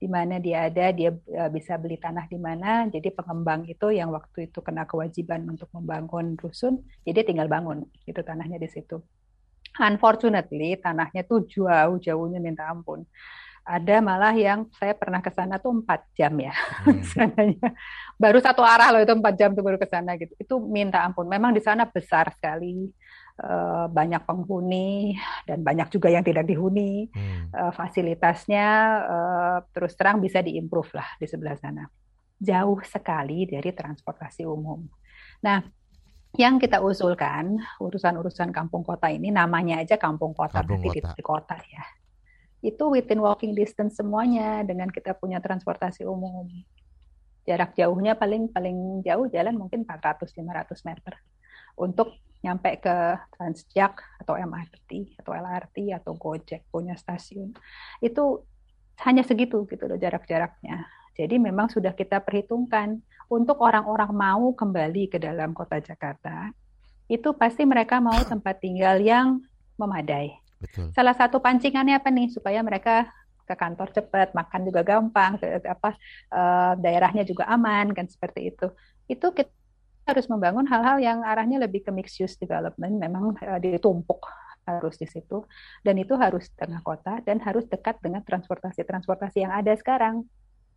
[0.00, 4.10] di mana dia ada dia uh, bisa beli tanah di mana jadi pengembang itu yang
[4.10, 8.98] waktu itu kena kewajiban untuk membangun rusun jadi tinggal bangun itu tanahnya di situ
[9.78, 13.06] unfortunately tanahnya tuh jauh-jauhnya minta ampun
[13.70, 16.50] ada malah yang saya pernah ke sana tuh empat jam ya.
[16.82, 16.98] Hmm.
[17.14, 17.70] sananya
[18.18, 20.34] baru satu arah loh itu empat jam tuh baru ke sana gitu.
[20.34, 21.30] Itu minta ampun.
[21.30, 22.90] Memang di sana besar sekali
[23.46, 25.14] uh, banyak penghuni
[25.46, 27.06] dan banyak juga yang tidak dihuni.
[27.14, 27.54] Hmm.
[27.54, 28.68] uh, fasilitasnya
[29.06, 31.86] uh, terus terang bisa diimprove lah di sebelah sana.
[32.42, 34.82] Jauh sekali dari transportasi umum.
[35.46, 35.62] Nah
[36.34, 41.14] yang kita usulkan urusan-urusan kampung kota ini namanya aja kampung kota kampung berarti kota.
[41.18, 41.84] di kota ya
[42.60, 46.48] itu within walking distance semuanya dengan kita punya transportasi umum.
[47.48, 50.44] Jarak jauhnya paling paling jauh jalan mungkin 400-500
[50.84, 51.14] meter.
[51.80, 52.12] Untuk
[52.44, 52.96] nyampe ke
[53.36, 57.52] Transjak atau MRT atau LRT atau Gojek punya stasiun.
[58.00, 58.44] Itu
[59.04, 60.84] hanya segitu gitu loh jarak-jaraknya.
[61.16, 66.52] Jadi memang sudah kita perhitungkan untuk orang-orang mau kembali ke dalam kota Jakarta,
[67.08, 69.40] itu pasti mereka mau tempat tinggal yang
[69.76, 70.92] memadai Betul.
[70.92, 73.08] Salah satu pancingannya apa nih supaya mereka
[73.48, 75.98] ke kantor cepat, makan juga gampang, apa
[76.30, 78.70] uh, daerahnya juga aman kan seperti itu.
[79.10, 79.50] Itu kita
[80.06, 84.22] harus membangun hal-hal yang arahnya lebih ke mixed use development, memang uh, ditumpuk
[84.68, 85.42] harus di situ
[85.82, 90.22] dan itu harus tengah kota dan harus dekat dengan transportasi-transportasi yang ada sekarang.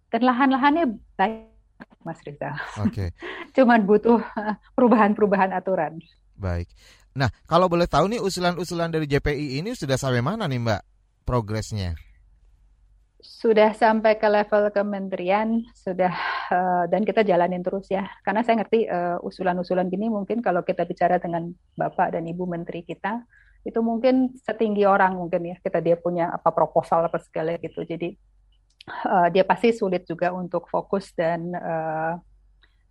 [0.09, 1.53] Dan lahan-lahannya baik
[2.05, 2.53] Mas Rizal.
[2.81, 2.89] Oke.
[2.89, 3.09] Okay.
[3.55, 5.97] Cuman butuh eh, perubahan-perubahan aturan.
[6.37, 6.69] Baik.
[7.13, 10.81] Nah, kalau boleh tahu nih usulan-usulan dari JPI ini sudah sampai mana nih Mbak
[11.23, 11.93] progresnya?
[13.23, 16.11] sudah sampai ke level kementerian sudah
[16.51, 18.03] uh, dan kita jalanin terus ya.
[18.19, 22.83] Karena saya ngerti uh, usulan-usulan gini mungkin kalau kita bicara dengan bapak dan ibu menteri
[22.83, 23.23] kita
[23.63, 25.55] itu mungkin setinggi orang mungkin ya.
[25.63, 27.87] Kita dia punya apa proposal apa segala gitu.
[27.87, 28.11] Jadi
[29.07, 32.19] uh, dia pasti sulit juga untuk fokus dan uh,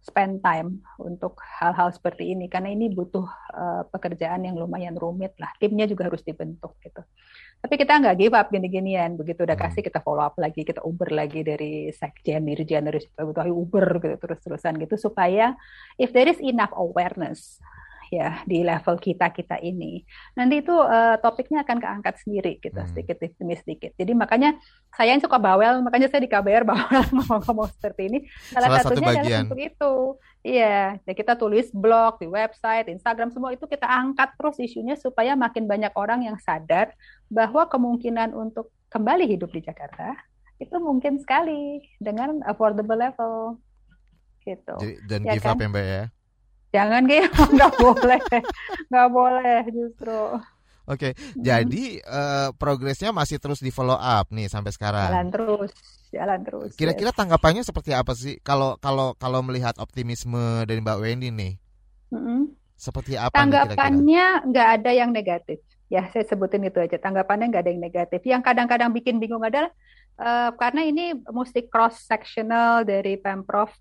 [0.03, 2.51] spend time untuk hal-hal seperti ini.
[2.51, 3.23] Karena ini butuh
[3.55, 5.55] uh, pekerjaan yang lumayan rumit lah.
[5.63, 7.07] Timnya juga harus dibentuk gitu.
[7.63, 9.15] Tapi kita nggak give up gini-ginian.
[9.15, 9.65] Begitu udah hmm.
[9.71, 10.67] kasih kita follow up lagi.
[10.67, 14.99] Kita uber lagi dari sekjen dirjen dari butuh uber gitu terus-terusan gitu.
[14.99, 15.55] Supaya
[15.95, 17.63] if there is enough awareness
[18.13, 20.05] ya di level kita kita ini.
[20.37, 22.91] Nanti itu uh, topiknya akan keangkat sendiri kita hmm.
[22.93, 23.97] sedikit demi sedikit.
[23.97, 24.53] Jadi makanya
[24.93, 28.19] saya yang suka bawel, makanya saya di KBR bawel ngomong-ngomong seperti ini.
[28.53, 29.95] Salah, Salah satunya satu adalah untuk itu.
[30.45, 35.33] Iya, ya kita tulis blog di website, Instagram semua itu kita angkat terus isunya supaya
[35.33, 36.93] makin banyak orang yang sadar
[37.33, 40.13] bahwa kemungkinan untuk kembali hidup di Jakarta
[40.61, 43.57] itu mungkin sekali dengan affordable level
[44.45, 44.77] gitu.
[44.77, 45.57] Jadi, dan ya give kan?
[45.57, 46.05] up ya Mbak ya?
[46.73, 48.23] Jangan gitu, nggak boleh,
[48.89, 50.21] nggak boleh justru.
[50.83, 51.47] Oke, okay, hmm.
[51.47, 55.15] jadi uh, progresnya masih terus di follow up nih sampai sekarang.
[55.15, 55.71] Jalan terus,
[56.11, 56.71] jalan terus.
[56.75, 57.19] Kira-kira yes.
[57.23, 61.53] tanggapannya seperti apa sih kalau kalau kalau melihat optimisme dari Mbak Wendy nih?
[62.11, 62.41] Mm-hmm.
[62.75, 63.31] Seperti apa?
[63.31, 65.63] Tanggapannya nggak ada yang negatif.
[65.87, 66.99] Ya, saya sebutin itu aja.
[66.99, 68.21] Tanggapannya nggak ada yang negatif.
[68.27, 69.71] Yang kadang-kadang bikin bingung adalah
[70.23, 73.75] Uh, karena ini mesti cross sectional dari pemprov,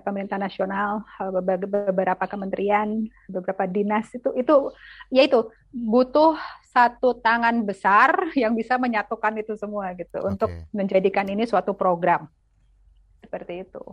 [0.00, 1.60] pemerintah nasional, eh,
[1.92, 4.72] beberapa kementerian, beberapa dinas itu itu
[5.12, 6.40] yaitu butuh
[6.72, 10.30] satu tangan besar yang bisa menyatukan itu semua gitu okay.
[10.32, 12.32] untuk menjadikan ini suatu program
[13.20, 13.84] seperti itu.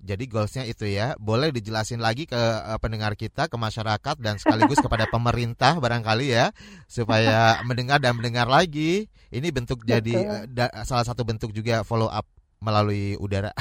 [0.00, 4.80] Jadi goalsnya itu ya, boleh dijelasin lagi ke uh, pendengar kita, ke masyarakat dan sekaligus
[4.84, 6.56] kepada pemerintah barangkali ya,
[6.88, 9.12] supaya mendengar dan mendengar lagi.
[9.28, 9.92] Ini bentuk Betul.
[9.92, 12.24] jadi uh, da, salah satu bentuk juga follow up
[12.64, 13.52] melalui udara.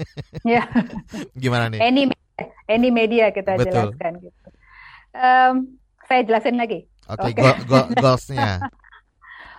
[0.48, 0.64] ya.
[1.36, 1.80] Gimana nih?
[1.84, 2.02] Any
[2.68, 3.92] any media kita Betul.
[3.92, 4.48] jelaskan gitu.
[5.12, 5.54] Um,
[6.08, 6.88] saya jelasin lagi.
[7.12, 7.42] Oke, okay, okay.
[7.44, 8.64] go, go, goalsnya.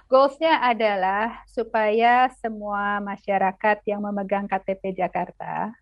[0.10, 5.74] Goalsnya adalah supaya semua masyarakat yang memegang KTP Jakarta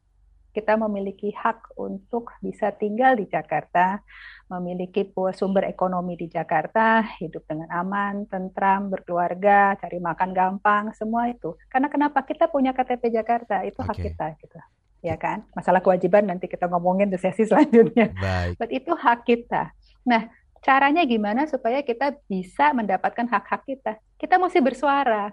[0.52, 4.04] kita memiliki hak untuk bisa tinggal di Jakarta,
[4.52, 11.56] memiliki sumber ekonomi di Jakarta, hidup dengan aman, tentram, berkeluarga, cari makan gampang, semua itu.
[11.72, 13.88] Karena kenapa kita punya KTP Jakarta itu okay.
[13.88, 14.60] hak kita gitu.
[15.02, 15.48] Ya kan?
[15.56, 18.12] Masalah kewajiban nanti kita ngomongin di sesi selanjutnya.
[18.20, 18.60] Baik.
[18.60, 19.72] But itu hak kita.
[20.04, 20.28] Nah,
[20.60, 23.98] caranya gimana supaya kita bisa mendapatkan hak-hak kita?
[24.20, 25.32] Kita mesti bersuara.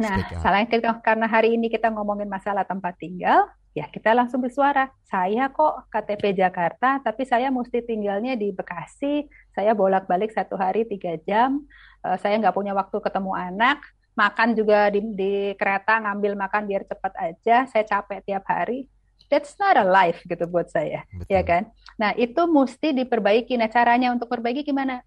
[0.00, 3.44] Nah, selain kita, karena hari ini kita ngomongin masalah tempat tinggal,
[3.74, 4.90] ya kita langsung bersuara.
[5.06, 9.26] Saya kok KTP Jakarta, tapi saya mesti tinggalnya di Bekasi.
[9.54, 11.62] Saya bolak-balik satu hari tiga jam.
[12.02, 13.78] Uh, saya nggak punya waktu ketemu anak.
[14.18, 17.56] Makan juga di, di kereta ngambil makan biar cepat aja.
[17.70, 18.90] Saya capek tiap hari.
[19.30, 21.30] That's not a life gitu buat saya, Betul.
[21.30, 21.62] ya kan?
[21.94, 23.54] Nah itu mesti diperbaiki.
[23.54, 25.06] Nah caranya untuk perbaiki gimana?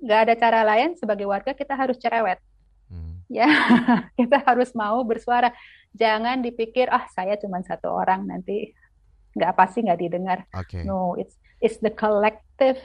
[0.00, 2.40] Nggak ada cara lain sebagai warga kita harus cerewet.
[3.28, 3.48] Ya,
[4.18, 5.50] kita harus mau bersuara
[5.94, 8.74] jangan dipikir ah saya cuma satu orang nanti
[9.34, 10.38] nggak pasti nggak didengar.
[10.52, 10.86] Okay.
[10.86, 12.78] No, it's it's the collective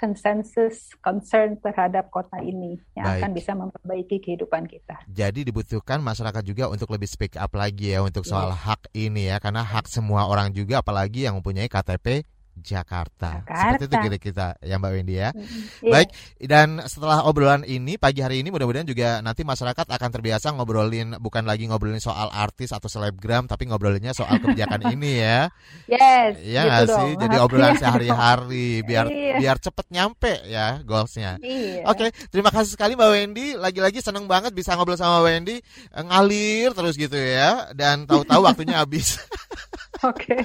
[0.00, 3.20] consensus concern terhadap kota ini yang Baik.
[3.20, 4.96] akan bisa memperbaiki kehidupan kita.
[5.12, 8.64] Jadi dibutuhkan masyarakat juga untuk lebih speak up lagi ya untuk soal yes.
[8.64, 12.24] hak ini ya karena hak semua orang juga apalagi yang mempunyai KTP
[12.60, 13.42] Jakarta.
[13.42, 13.80] Jakarta.
[13.80, 15.30] Seperti itu kira-kira ya Mbak Wendy ya.
[15.32, 15.90] Mm-hmm.
[15.90, 16.08] Baik,
[16.44, 21.48] dan setelah obrolan ini pagi hari ini mudah-mudahan juga nanti masyarakat akan terbiasa ngobrolin bukan
[21.48, 25.40] lagi ngobrolin soal artis atau selebgram tapi ngobrolinnya soal kebijakan ini ya.
[25.90, 26.38] Yes.
[26.46, 27.12] Ya gitu sih.
[27.18, 29.36] Jadi obrolan sehari-hari biar iya.
[29.42, 31.42] biar cepet nyampe ya goalsnya.
[31.42, 31.82] Iya.
[31.90, 33.46] Oke, terima kasih sekali Mbak Wendy.
[33.58, 35.58] Lagi-lagi seneng banget bisa ngobrol sama Wendy
[35.90, 39.18] ngalir terus gitu ya dan tahu-tahu waktunya habis.
[40.06, 40.36] Oke.
[40.36, 40.42] Okay.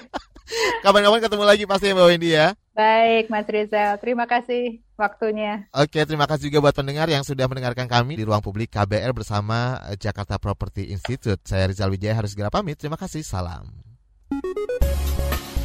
[0.86, 2.48] Kapan-kapan ketemu lagi pasti ya Mbak Wendy ya.
[2.76, 5.66] Baik Mas Rizal, terima kasih waktunya.
[5.72, 9.80] Oke, terima kasih juga buat pendengar yang sudah mendengarkan kami di ruang publik KBR bersama
[9.96, 11.40] Jakarta Property Institute.
[11.48, 12.76] Saya Rizal Wijaya harus segera pamit.
[12.76, 13.72] Terima kasih, salam.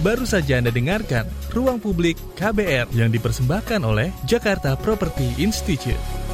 [0.01, 6.30] Baru saja Anda dengarkan Ruang Publik KBR yang dipersembahkan oleh Jakarta Property Institute.